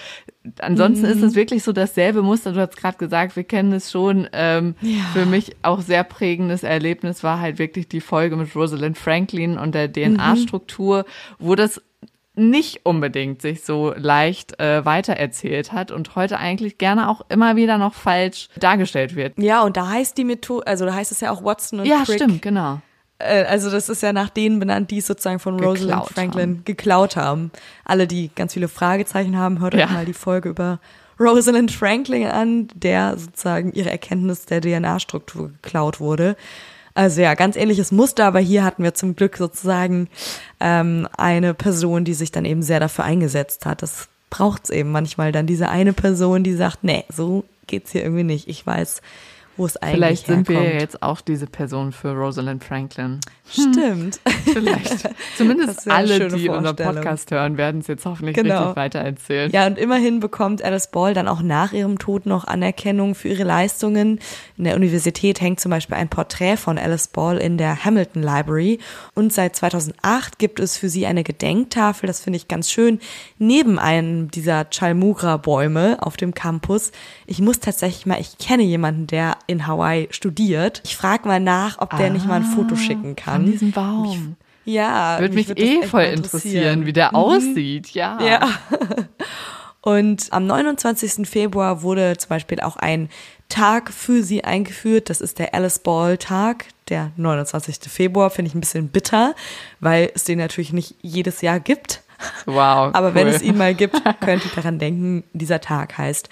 ansonsten 0.60 1.06
mhm. 1.06 1.12
ist 1.12 1.22
es 1.22 1.34
wirklich 1.34 1.62
so 1.62 1.72
dasselbe 1.72 2.22
Muster. 2.22 2.52
Du 2.52 2.60
hast 2.60 2.76
gerade 2.76 2.98
gesagt, 2.98 3.36
wir 3.36 3.44
kennen 3.44 3.72
es 3.72 3.90
schon. 3.90 4.28
Ähm, 4.32 4.74
ja. 4.80 5.04
Für 5.12 5.26
mich 5.26 5.56
auch 5.62 5.80
sehr 5.80 6.04
prägendes 6.04 6.62
Erlebnis 6.62 7.22
war 7.22 7.40
halt 7.40 7.58
wirklich 7.58 7.88
die 7.88 8.00
Folge 8.00 8.36
mit 8.36 8.54
Rosalind 8.56 8.98
Franklin 8.98 9.58
und 9.58 9.74
der 9.74 9.92
DNA-Struktur, 9.92 11.04
wo 11.38 11.54
das 11.54 11.80
nicht 12.38 12.86
unbedingt 12.86 13.42
sich 13.42 13.64
so 13.64 13.92
leicht 13.96 14.58
äh, 14.60 14.84
weitererzählt 14.84 15.72
hat 15.72 15.90
und 15.90 16.14
heute 16.14 16.38
eigentlich 16.38 16.78
gerne 16.78 17.08
auch 17.08 17.22
immer 17.28 17.56
wieder 17.56 17.78
noch 17.78 17.94
falsch 17.94 18.48
dargestellt 18.56 19.16
wird. 19.16 19.34
Ja, 19.38 19.62
und 19.62 19.76
da 19.76 19.88
heißt 19.88 20.16
die 20.16 20.24
Methode, 20.24 20.66
also 20.66 20.86
da 20.86 20.94
heißt 20.94 21.10
es 21.10 21.20
ja 21.20 21.32
auch 21.32 21.44
Watson 21.44 21.80
und 21.80 21.86
Ja, 21.86 22.04
Crick. 22.04 22.22
stimmt, 22.22 22.42
genau. 22.42 22.80
Äh, 23.18 23.44
also 23.44 23.70
das 23.70 23.88
ist 23.88 24.02
ja 24.02 24.12
nach 24.12 24.30
denen 24.30 24.58
benannt, 24.58 24.90
die 24.90 24.98
es 24.98 25.06
sozusagen 25.06 25.38
von 25.38 25.56
geklaut 25.56 25.78
Rosalind 25.78 26.08
Franklin 26.08 26.50
haben. 26.50 26.64
geklaut 26.64 27.16
haben. 27.16 27.50
Alle, 27.84 28.06
die 28.06 28.30
ganz 28.34 28.54
viele 28.54 28.68
Fragezeichen 28.68 29.36
haben, 29.36 29.60
hört 29.60 29.74
ja. 29.74 29.86
euch 29.86 29.92
mal 29.92 30.04
die 30.04 30.14
Folge 30.14 30.48
über 30.48 30.80
Rosalind 31.20 31.72
Franklin 31.72 32.28
an, 32.28 32.68
der 32.74 33.18
sozusagen 33.18 33.72
ihre 33.72 33.90
Erkenntnis 33.90 34.46
der 34.46 34.60
DNA-Struktur 34.60 35.50
geklaut 35.62 36.00
wurde. 36.00 36.36
Also 36.94 37.20
ja, 37.20 37.34
ganz 37.34 37.56
ähnliches 37.56 37.92
Muster, 37.92 38.24
aber 38.24 38.40
hier 38.40 38.64
hatten 38.64 38.82
wir 38.82 38.94
zum 38.94 39.14
Glück 39.14 39.36
sozusagen 39.36 40.08
ähm, 40.58 41.08
eine 41.16 41.54
Person, 41.54 42.04
die 42.04 42.14
sich 42.14 42.32
dann 42.32 42.44
eben 42.44 42.62
sehr 42.62 42.80
dafür 42.80 43.04
eingesetzt 43.04 43.66
hat. 43.66 43.82
Das 43.82 44.08
braucht's 44.30 44.70
eben 44.70 44.90
manchmal 44.90 45.32
dann 45.32 45.46
diese 45.46 45.68
eine 45.68 45.92
Person, 45.92 46.42
die 46.42 46.54
sagt, 46.54 46.82
nee, 46.82 47.04
so 47.08 47.44
geht's 47.66 47.92
hier 47.92 48.02
irgendwie 48.02 48.24
nicht. 48.24 48.48
Ich 48.48 48.66
weiß, 48.66 49.00
wo 49.58 49.66
es 49.66 49.76
eigentlich 49.76 49.94
Vielleicht 49.96 50.26
sind 50.26 50.48
herkommt. 50.48 50.66
wir 50.66 50.80
jetzt 50.80 51.02
auch 51.02 51.20
diese 51.20 51.46
Person 51.46 51.92
für 51.92 52.12
Rosalind 52.12 52.64
Franklin. 52.64 53.20
Stimmt. 53.50 54.20
Vielleicht. 54.44 55.08
Zumindest 55.36 55.90
alle, 55.90 56.28
die 56.28 56.48
unseren 56.48 56.76
Podcast 56.76 57.30
hören, 57.30 57.56
werden 57.56 57.80
es 57.80 57.86
jetzt 57.88 58.06
hoffentlich 58.06 58.36
genau. 58.36 58.58
richtig 58.58 58.76
weitererzählen. 58.76 59.50
Ja, 59.50 59.66
und 59.66 59.78
immerhin 59.78 60.20
bekommt 60.20 60.62
Alice 60.62 60.90
Ball 60.90 61.12
dann 61.12 61.28
auch 61.28 61.42
nach 61.42 61.72
ihrem 61.72 61.98
Tod 61.98 62.26
noch 62.26 62.46
Anerkennung 62.46 63.14
für 63.14 63.28
ihre 63.28 63.44
Leistungen. 63.44 64.20
In 64.56 64.64
der 64.64 64.76
Universität 64.76 65.40
hängt 65.40 65.60
zum 65.60 65.70
Beispiel 65.70 65.96
ein 65.96 66.08
Porträt 66.08 66.56
von 66.56 66.78
Alice 66.78 67.08
Ball 67.08 67.38
in 67.38 67.58
der 67.58 67.84
Hamilton 67.84 68.22
Library. 68.22 68.78
Und 69.14 69.32
seit 69.32 69.56
2008 69.56 70.38
gibt 70.38 70.60
es 70.60 70.76
für 70.78 70.88
sie 70.88 71.06
eine 71.06 71.24
Gedenktafel, 71.24 72.06
das 72.06 72.20
finde 72.20 72.36
ich 72.36 72.48
ganz 72.48 72.70
schön, 72.70 73.00
neben 73.38 73.78
einem 73.78 74.30
dieser 74.30 74.66
Chalmugra-Bäume 74.70 75.98
auf 76.00 76.16
dem 76.16 76.32
Campus. 76.34 76.92
Ich 77.26 77.40
muss 77.40 77.58
tatsächlich 77.58 78.06
mal, 78.06 78.20
ich 78.20 78.38
kenne 78.38 78.62
jemanden, 78.62 79.06
der 79.06 79.36
in 79.48 79.66
Hawaii 79.66 80.06
studiert. 80.12 80.82
Ich 80.84 80.96
frage 80.96 81.26
mal 81.26 81.40
nach, 81.40 81.78
ob 81.80 81.96
der 81.96 82.06
ah, 82.06 82.10
nicht 82.10 82.26
mal 82.26 82.36
ein 82.36 82.44
Foto 82.44 82.74
ah, 82.74 82.78
schicken 82.78 83.16
kann. 83.16 83.46
An 83.46 83.46
diesem 83.46 83.72
Baum. 83.72 84.36
Mich, 84.64 84.74
ja. 84.74 85.18
Würde 85.18 85.34
mich, 85.34 85.48
mich 85.48 85.58
eh 85.58 85.82
voll 85.82 86.02
interessieren. 86.02 86.14
interessieren, 86.14 86.86
wie 86.86 86.92
der 86.92 87.08
mhm. 87.08 87.16
aussieht. 87.16 87.90
Ja. 87.90 88.22
Ja. 88.22 88.50
Und 89.80 90.32
am 90.32 90.46
29. 90.46 91.26
Februar 91.26 91.82
wurde 91.82 92.16
zum 92.18 92.28
Beispiel 92.28 92.60
auch 92.60 92.76
ein 92.76 93.08
Tag 93.48 93.90
für 93.90 94.22
sie 94.22 94.44
eingeführt. 94.44 95.08
Das 95.08 95.22
ist 95.22 95.38
der 95.38 95.54
Alice 95.54 95.78
Ball 95.78 96.18
Tag, 96.18 96.66
der 96.90 97.12
29. 97.16 97.78
Februar. 97.90 98.28
Finde 98.28 98.50
ich 98.50 98.54
ein 98.54 98.60
bisschen 98.60 98.88
bitter, 98.88 99.34
weil 99.80 100.12
es 100.14 100.24
den 100.24 100.38
natürlich 100.38 100.74
nicht 100.74 100.94
jedes 101.00 101.40
Jahr 101.40 101.58
gibt. 101.58 102.02
Wow. 102.44 102.56
Aber 102.92 103.08
cool. 103.08 103.14
wenn 103.14 103.28
es 103.28 103.40
ihn 103.40 103.56
mal 103.56 103.74
gibt, 103.74 103.96
könnt 104.20 104.44
ihr 104.44 104.50
daran 104.54 104.78
denken, 104.78 105.24
dieser 105.32 105.60
Tag 105.60 105.96
heißt 105.96 106.28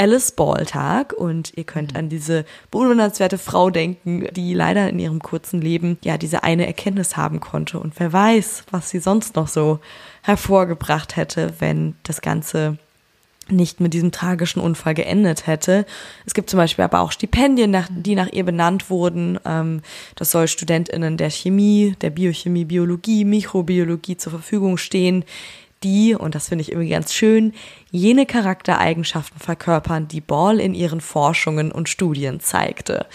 Alice 0.00 0.32
Ball 0.32 0.64
Tag 0.64 1.12
und 1.12 1.52
ihr 1.56 1.64
könnt 1.64 1.94
an 1.94 2.08
diese 2.08 2.46
bewundernswerte 2.70 3.36
Frau 3.36 3.68
denken, 3.68 4.26
die 4.32 4.54
leider 4.54 4.88
in 4.88 4.98
ihrem 4.98 5.18
kurzen 5.20 5.60
Leben 5.60 5.98
ja 6.02 6.16
diese 6.16 6.42
eine 6.42 6.66
Erkenntnis 6.66 7.18
haben 7.18 7.38
konnte 7.40 7.78
und 7.78 7.92
wer 8.00 8.10
weiß, 8.10 8.64
was 8.70 8.88
sie 8.88 8.98
sonst 8.98 9.36
noch 9.36 9.46
so 9.46 9.78
hervorgebracht 10.22 11.16
hätte, 11.16 11.52
wenn 11.58 11.96
das 12.04 12.22
Ganze 12.22 12.78
nicht 13.50 13.80
mit 13.80 13.92
diesem 13.92 14.10
tragischen 14.10 14.60
Unfall 14.60 14.94
geendet 14.94 15.46
hätte. 15.46 15.84
Es 16.24 16.32
gibt 16.32 16.48
zum 16.48 16.56
Beispiel 16.56 16.84
aber 16.84 17.00
auch 17.00 17.12
Stipendien, 17.12 17.76
die 17.90 18.14
nach 18.14 18.32
ihr 18.32 18.44
benannt 18.44 18.88
wurden. 18.88 19.38
Ähm, 19.44 19.82
das 20.14 20.30
soll 20.30 20.48
StudentInnen 20.48 21.18
der 21.18 21.30
Chemie, 21.30 21.94
der 22.00 22.10
Biochemie, 22.10 22.64
Biologie, 22.64 23.26
Mikrobiologie 23.26 24.16
zur 24.16 24.32
Verfügung 24.32 24.78
stehen, 24.78 25.24
die, 25.82 26.14
und 26.14 26.34
das 26.34 26.48
finde 26.48 26.62
ich 26.62 26.72
irgendwie 26.72 26.90
ganz 26.90 27.12
schön, 27.12 27.54
jene 27.90 28.26
Charaktereigenschaften 28.26 29.40
verkörpern, 29.40 30.08
die 30.08 30.20
Ball 30.20 30.60
in 30.60 30.74
ihren 30.74 31.00
Forschungen 31.00 31.72
und 31.72 31.88
Studien 31.88 32.40
zeigte. 32.40 33.06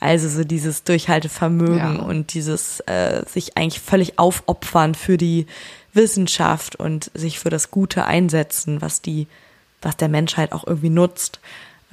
Also 0.00 0.28
so 0.28 0.44
dieses 0.44 0.84
Durchhaltevermögen 0.84 1.96
ja. 1.96 2.02
und 2.02 2.34
dieses 2.34 2.80
äh, 2.80 3.24
sich 3.28 3.56
eigentlich 3.56 3.80
völlig 3.80 4.18
aufopfern 4.18 4.94
für 4.94 5.16
die 5.16 5.46
Wissenschaft 5.92 6.76
und 6.76 7.10
sich 7.14 7.38
für 7.38 7.50
das 7.50 7.70
Gute 7.70 8.04
einsetzen, 8.04 8.82
was 8.82 9.02
die, 9.02 9.28
was 9.80 9.96
der 9.96 10.08
Menschheit 10.08 10.52
auch 10.52 10.66
irgendwie 10.66 10.90
nutzt. 10.90 11.40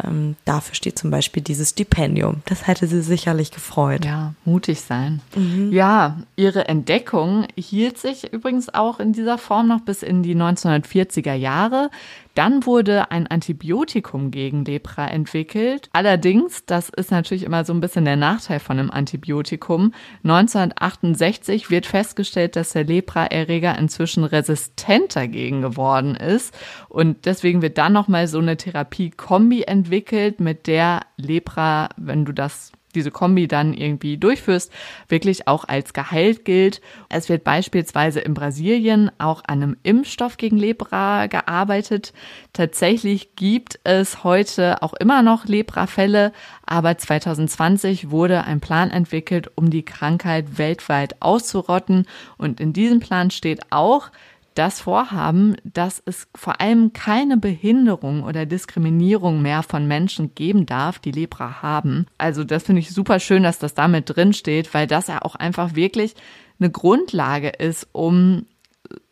Ähm, 0.03 0.35
dafür 0.45 0.75
steht 0.75 0.97
zum 0.97 1.11
Beispiel 1.11 1.43
dieses 1.43 1.71
Stipendium. 1.71 2.41
Das 2.45 2.67
hätte 2.67 2.87
sie 2.87 3.01
sicherlich 3.01 3.51
gefreut. 3.51 4.05
Ja, 4.05 4.33
mutig 4.45 4.81
sein. 4.81 5.21
Mhm. 5.35 5.71
Ja, 5.71 6.17
ihre 6.35 6.67
Entdeckung 6.67 7.47
hielt 7.55 7.97
sich 7.97 8.31
übrigens 8.31 8.73
auch 8.73 8.99
in 8.99 9.13
dieser 9.13 9.37
Form 9.37 9.67
noch 9.67 9.81
bis 9.81 10.03
in 10.03 10.23
die 10.23 10.35
1940er 10.35 11.33
Jahre. 11.33 11.89
Dann 12.35 12.65
wurde 12.65 13.11
ein 13.11 13.27
Antibiotikum 13.27 14.31
gegen 14.31 14.63
Lepra 14.63 15.07
entwickelt. 15.07 15.89
Allerdings, 15.93 16.65
das 16.65 16.89
ist 16.89 17.11
natürlich 17.11 17.43
immer 17.43 17.65
so 17.65 17.73
ein 17.73 17.81
bisschen 17.81 18.05
der 18.05 18.15
Nachteil 18.15 18.59
von 18.59 18.79
einem 18.79 18.91
Antibiotikum. 18.91 19.93
1968 20.23 21.69
wird 21.69 21.85
festgestellt, 21.85 22.55
dass 22.55 22.71
der 22.71 22.85
Lepra-Erreger 22.85 23.77
inzwischen 23.77 24.23
resistent 24.23 25.15
dagegen 25.15 25.61
geworden 25.61 26.15
ist. 26.15 26.55
Und 26.87 27.25
deswegen 27.25 27.61
wird 27.61 27.77
dann 27.77 27.93
nochmal 27.93 28.27
so 28.27 28.39
eine 28.39 28.57
Therapie-Kombi 28.57 29.63
entwickelt, 29.63 30.39
mit 30.39 30.67
der 30.67 31.01
Lepra, 31.17 31.89
wenn 31.97 32.25
du 32.25 32.31
das 32.31 32.71
diese 32.95 33.11
Kombi 33.11 33.47
dann 33.47 33.73
irgendwie 33.73 34.17
durchführst, 34.17 34.71
wirklich 35.07 35.47
auch 35.47 35.65
als 35.65 35.93
geheilt 35.93 36.45
gilt. 36.45 36.81
Es 37.09 37.29
wird 37.29 37.43
beispielsweise 37.43 38.19
in 38.19 38.33
Brasilien 38.33 39.11
auch 39.17 39.43
an 39.45 39.63
einem 39.63 39.77
Impfstoff 39.83 40.37
gegen 40.37 40.57
Lepra 40.57 41.27
gearbeitet. 41.27 42.13
Tatsächlich 42.53 43.35
gibt 43.35 43.79
es 43.83 44.23
heute 44.23 44.81
auch 44.81 44.93
immer 44.93 45.21
noch 45.21 45.45
Lepra-Fälle, 45.45 46.31
aber 46.65 46.97
2020 46.97 48.11
wurde 48.11 48.43
ein 48.43 48.59
Plan 48.59 48.91
entwickelt, 48.91 49.51
um 49.55 49.69
die 49.69 49.83
Krankheit 49.83 50.57
weltweit 50.57 51.21
auszurotten. 51.21 52.07
Und 52.37 52.59
in 52.59 52.73
diesem 52.73 52.99
Plan 52.99 53.31
steht 53.31 53.61
auch, 53.71 54.11
das 54.55 54.81
Vorhaben, 54.81 55.55
dass 55.63 56.01
es 56.05 56.27
vor 56.35 56.59
allem 56.61 56.93
keine 56.93 57.37
Behinderung 57.37 58.23
oder 58.23 58.45
Diskriminierung 58.45 59.41
mehr 59.41 59.63
von 59.63 59.87
Menschen 59.87 60.35
geben 60.35 60.65
darf, 60.65 60.99
die 60.99 61.11
Lepra 61.11 61.61
haben. 61.61 62.05
Also 62.17 62.43
das 62.43 62.63
finde 62.63 62.81
ich 62.81 62.91
super 62.91 63.19
schön, 63.19 63.43
dass 63.43 63.59
das 63.59 63.73
damit 63.73 64.15
drin 64.15 64.33
steht, 64.33 64.73
weil 64.73 64.87
das 64.87 65.07
ja 65.07 65.21
auch 65.21 65.35
einfach 65.35 65.75
wirklich 65.75 66.15
eine 66.59 66.69
Grundlage 66.69 67.49
ist, 67.49 67.87
um 67.91 68.45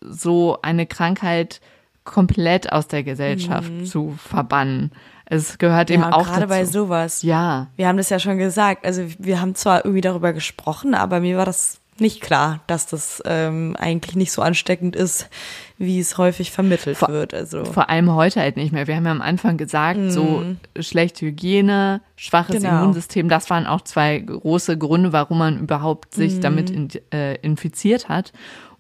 so 0.02 0.58
eine 0.62 0.86
Krankheit 0.86 1.62
komplett 2.04 2.71
aus 2.71 2.88
der 2.88 3.04
Gesellschaft 3.04 3.71
mhm. 3.71 3.86
zu 3.86 4.15
verbannen. 4.17 4.91
Es 5.26 5.58
gehört 5.58 5.89
ja, 5.89 5.95
eben 5.95 6.04
auch 6.06 6.26
gerade 6.26 6.41
dazu. 6.41 6.50
bei 6.50 6.65
sowas. 6.65 7.21
Ja. 7.21 7.67
Wir 7.76 7.88
haben 7.88 7.97
das 7.97 8.10
ja 8.10 8.17
schon 8.17 8.38
gesagt. 8.38 8.86
Also 8.86 9.04
wir 9.19 9.41
haben 9.41 9.56
zwar 9.56 9.84
irgendwie 9.84 10.02
darüber 10.02 10.32
gesprochen, 10.32 10.95
aber 10.95 11.19
mir 11.19 11.38
war 11.38 11.45
das 11.45 11.82
nicht 11.99 12.21
klar, 12.21 12.62
dass 12.67 12.88
das 12.88 13.21
ähm, 13.25 13.75
eigentlich 13.77 14.15
nicht 14.15 14.31
so 14.31 14.41
ansteckend 14.41 14.95
ist, 14.95 15.29
wie 15.77 15.99
es 15.99 16.17
häufig 16.17 16.51
vermittelt 16.51 16.97
vor, 16.97 17.10
wird. 17.10 17.33
Also 17.33 17.65
vor 17.65 17.89
allem 17.89 18.13
heute 18.13 18.39
halt 18.39 18.57
nicht 18.57 18.71
mehr. 18.71 18.88
Wir 18.88 18.95
haben 18.95 19.05
ja 19.05 19.12
am 19.12 19.21
Anfang 19.21 19.57
gesagt, 19.57 19.99
mm. 19.99 20.10
so 20.10 20.43
schlechte 20.79 21.25
Hygiene, 21.25 22.01
schwaches 22.15 22.62
genau. 22.62 22.81
Immunsystem, 22.81 23.29
das 23.29 23.49
waren 23.49 23.67
auch 23.67 23.81
zwei 23.81 24.19
große 24.19 24.77
Gründe, 24.77 25.13
warum 25.13 25.38
man 25.38 25.60
überhaupt 25.60 26.13
sich 26.13 26.38
mm. 26.38 26.41
damit 26.41 26.69
in, 26.69 26.89
äh, 27.13 27.36
infiziert 27.36 28.10
hat. 28.10 28.33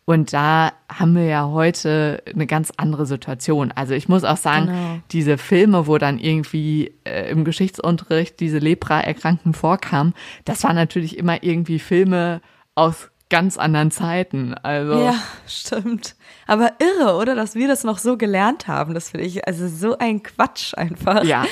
Und 0.09 0.31
da 0.31 0.71
haben 0.87 1.15
wir 1.15 1.25
ja 1.25 1.49
heute 1.49 2.23
eine 2.33 2.47
ganz 2.47 2.71
andere 2.77 3.05
Situation. 3.05 3.73
Also 3.73 3.93
ich 3.93 4.07
muss 4.07 4.23
auch 4.23 4.37
sagen, 4.37 4.67
genau. 4.67 4.99
diese 5.11 5.37
Filme, 5.37 5.85
wo 5.85 5.97
dann 5.97 6.17
irgendwie 6.17 6.93
äh, 7.03 7.29
im 7.29 7.43
Geschichtsunterricht 7.43 8.39
diese 8.39 8.59
Lepra-Erkrankten 8.59 9.53
vorkamen, 9.53 10.13
das 10.45 10.63
waren 10.63 10.77
natürlich 10.77 11.17
immer 11.17 11.43
irgendwie 11.43 11.77
Filme 11.77 12.39
aus 12.77 13.09
ganz 13.29 13.57
anderen 13.57 13.91
Zeiten. 13.91 14.53
Also 14.53 15.03
Ja, 15.03 15.15
stimmt. 15.47 16.15
Aber 16.45 16.73
irre, 16.79 17.15
oder? 17.15 17.35
Dass 17.35 17.55
wir 17.55 17.67
das 17.67 17.83
noch 17.83 17.97
so 17.97 18.17
gelernt 18.17 18.67
haben. 18.67 18.93
Das 18.93 19.09
finde 19.09 19.25
ich, 19.25 19.45
also 19.45 19.67
so 19.67 19.97
ein 19.97 20.23
Quatsch 20.23 20.73
einfach. 20.75 21.23
Ja. 21.23 21.45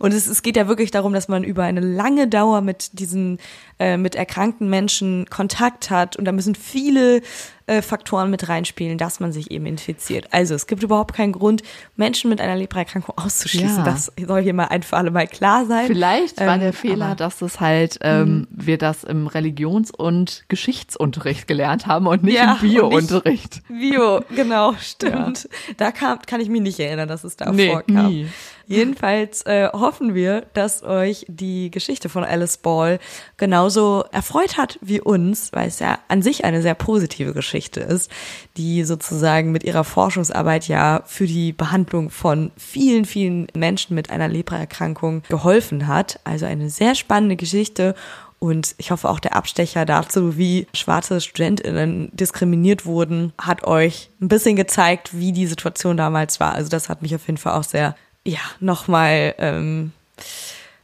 Und 0.00 0.12
es, 0.12 0.26
es 0.26 0.42
geht 0.42 0.56
ja 0.56 0.66
wirklich 0.66 0.90
darum, 0.90 1.12
dass 1.12 1.28
man 1.28 1.44
über 1.44 1.62
eine 1.62 1.80
lange 1.80 2.26
Dauer 2.26 2.62
mit 2.62 2.98
diesen, 2.98 3.38
äh, 3.78 3.96
mit 3.96 4.16
erkrankten 4.16 4.68
Menschen 4.68 5.26
Kontakt 5.30 5.90
hat. 5.90 6.16
Und 6.16 6.24
da 6.24 6.32
müssen 6.32 6.54
viele 6.56 7.20
äh, 7.66 7.82
Faktoren 7.82 8.30
mit 8.30 8.48
reinspielen, 8.48 8.98
dass 8.98 9.20
man 9.20 9.30
sich 9.30 9.50
eben 9.52 9.66
infiziert. 9.66 10.26
Also 10.32 10.54
es 10.54 10.66
gibt 10.66 10.82
überhaupt 10.82 11.14
keinen 11.14 11.32
Grund, 11.32 11.62
Menschen 11.96 12.30
mit 12.30 12.40
einer 12.40 12.56
Lebererkrankung 12.56 13.16
auszuschließen. 13.18 13.76
Ja. 13.78 13.84
Das 13.84 14.10
soll 14.26 14.40
hier 14.42 14.54
mal 14.54 14.64
ein 14.68 14.82
für 14.82 14.96
alle 14.96 15.10
Mal 15.10 15.26
klar 15.28 15.66
sein. 15.66 15.86
Vielleicht 15.86 16.40
war 16.40 16.54
Ähm, 16.54 16.60
der 16.60 16.72
Fehler, 16.72 17.06
aber- 17.06 17.14
dass 17.16 17.42
es 17.42 17.60
halt 17.60 17.98
ähm, 18.00 18.48
wir 18.50 18.78
das 18.78 19.04
im 19.04 19.26
Religions- 19.28 19.90
und 19.90 20.44
Geschichtsunterricht 20.48 21.46
gelernt 21.46 21.86
haben 21.86 22.06
und 22.06 22.22
nicht 22.24 22.36
Ja, 22.36 22.54
im 22.54 22.68
Bio-Unterricht. 22.70 23.60
Bio, 23.68 24.22
genau, 24.34 24.72
stimmt. 24.80 25.48
Da 25.76 25.92
kam, 25.92 26.20
kann 26.26 26.40
ich 26.40 26.48
mich 26.48 26.62
nicht 26.62 26.80
erinnern, 26.80 27.06
dass 27.08 27.22
es 27.24 27.36
da 27.36 27.52
Nee, 27.52 27.70
vorkam. 27.70 28.06
nie. 28.08 28.26
Jedenfalls 28.70 29.42
äh, 29.46 29.68
hoffen 29.72 30.14
wir, 30.14 30.46
dass 30.54 30.84
euch 30.84 31.26
die 31.28 31.72
Geschichte 31.72 32.08
von 32.08 32.22
Alice 32.22 32.56
Ball 32.56 33.00
genauso 33.36 34.04
erfreut 34.12 34.56
hat 34.56 34.78
wie 34.80 35.00
uns, 35.00 35.52
weil 35.52 35.66
es 35.66 35.80
ja 35.80 35.98
an 36.06 36.22
sich 36.22 36.44
eine 36.44 36.62
sehr 36.62 36.74
positive 36.74 37.32
Geschichte 37.32 37.80
ist, 37.80 38.12
die 38.56 38.84
sozusagen 38.84 39.50
mit 39.50 39.64
ihrer 39.64 39.82
Forschungsarbeit 39.82 40.68
ja 40.68 41.02
für 41.04 41.26
die 41.26 41.52
Behandlung 41.52 42.10
von 42.10 42.52
vielen, 42.56 43.06
vielen 43.06 43.48
Menschen 43.54 43.96
mit 43.96 44.10
einer 44.10 44.28
Lebererkrankung 44.28 45.24
geholfen 45.28 45.88
hat. 45.88 46.20
Also 46.22 46.46
eine 46.46 46.70
sehr 46.70 46.94
spannende 46.94 47.34
Geschichte. 47.34 47.96
Und 48.38 48.76
ich 48.78 48.92
hoffe 48.92 49.08
auch 49.10 49.18
der 49.18 49.34
Abstecher 49.34 49.84
dazu, 49.84 50.38
wie 50.38 50.68
schwarze 50.74 51.20
StudentInnen 51.20 52.10
diskriminiert 52.12 52.86
wurden, 52.86 53.32
hat 53.36 53.64
euch 53.64 54.10
ein 54.20 54.28
bisschen 54.28 54.54
gezeigt, 54.54 55.10
wie 55.12 55.32
die 55.32 55.46
Situation 55.48 55.96
damals 55.96 56.38
war. 56.38 56.54
Also 56.54 56.70
das 56.70 56.88
hat 56.88 57.02
mich 57.02 57.16
auf 57.16 57.26
jeden 57.26 57.36
Fall 57.36 57.54
auch 57.54 57.64
sehr, 57.64 57.96
ja, 58.26 58.40
nochmal, 58.60 59.34
ähm, 59.38 59.92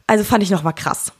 also 0.07 0.23
fand 0.23 0.43
ich 0.43 0.49
nochmal 0.49 0.73
krass, 0.73 1.11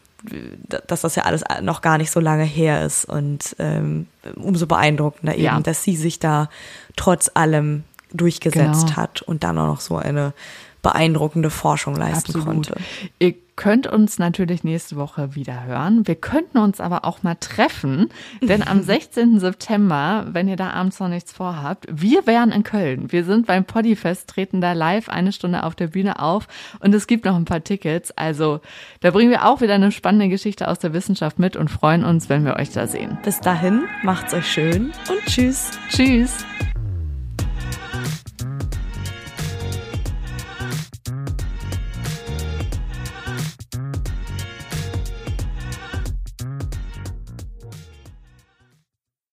dass 0.87 1.01
das 1.01 1.15
ja 1.15 1.23
alles 1.23 1.43
noch 1.61 1.81
gar 1.81 1.97
nicht 1.97 2.11
so 2.11 2.19
lange 2.19 2.43
her 2.43 2.83
ist 2.85 3.05
und 3.05 3.55
ähm, 3.59 4.07
umso 4.35 4.65
beeindruckender 4.65 5.33
eben, 5.35 5.43
Ja. 5.43 5.59
dass 5.59 5.83
sie 5.83 5.95
sich 5.95 6.19
da 6.19 6.49
trotz 6.95 7.29
allem 7.33 7.83
durchgesetzt 8.13 8.87
Genau. 8.87 8.95
hat 8.97 9.21
und 9.21 9.43
dann 9.43 9.57
auch 9.59 9.67
noch 9.67 9.79
so 9.81 9.95
eine 9.97 10.33
beeindruckende 10.81 11.49
Forschung 11.49 11.95
leisten 11.95 12.31
Absolut. 12.35 12.45
konnte. 12.45 12.75
Ihr 13.19 13.35
könnt 13.57 13.87
uns 13.87 14.19
natürlich 14.19 14.63
nächste 14.63 14.95
Woche 14.95 15.35
wieder 15.35 15.65
hören. 15.65 16.07
Wir 16.07 16.15
könnten 16.15 16.59
uns 16.59 16.79
aber 16.79 17.03
auch 17.03 17.23
mal 17.23 17.35
treffen, 17.35 18.09
denn 18.41 18.65
am 18.65 18.81
16. 18.87 19.41
September, 19.41 20.25
wenn 20.31 20.47
ihr 20.47 20.55
da 20.55 20.69
abends 20.69 21.01
noch 21.01 21.09
nichts 21.09 21.33
vorhabt, 21.33 21.85
wir 21.91 22.25
wären 22.25 22.51
in 22.51 22.63
Köln. 22.63 23.11
Wir 23.11 23.25
sind 23.25 23.47
beim 23.47 23.65
Poddyfest, 23.65 24.29
treten 24.29 24.61
da 24.61 24.71
live 24.71 25.09
eine 25.09 25.33
Stunde 25.33 25.63
auf 25.63 25.75
der 25.75 25.87
Bühne 25.87 26.19
auf 26.19 26.47
und 26.79 26.95
es 26.95 27.07
gibt 27.07 27.25
noch 27.25 27.35
ein 27.35 27.45
paar 27.45 27.63
Tickets. 27.63 28.11
Also 28.11 28.61
da 29.01 29.11
bringen 29.11 29.31
wir 29.31 29.45
auch 29.45 29.59
wieder 29.59 29.73
eine 29.73 29.91
spannende 29.91 30.29
Geschichte 30.29 30.69
aus 30.69 30.79
der 30.79 30.93
Wissenschaft 30.93 31.39
mit 31.39 31.57
und 31.57 31.69
freuen 31.69 32.05
uns, 32.05 32.29
wenn 32.29 32.45
wir 32.45 32.55
euch 32.55 32.69
da 32.69 32.87
sehen. 32.87 33.17
Bis 33.23 33.41
dahin, 33.41 33.83
macht's 34.03 34.33
euch 34.33 34.47
schön 34.47 34.93
und 35.09 35.25
tschüss. 35.25 35.71
Tschüss! 35.89 36.45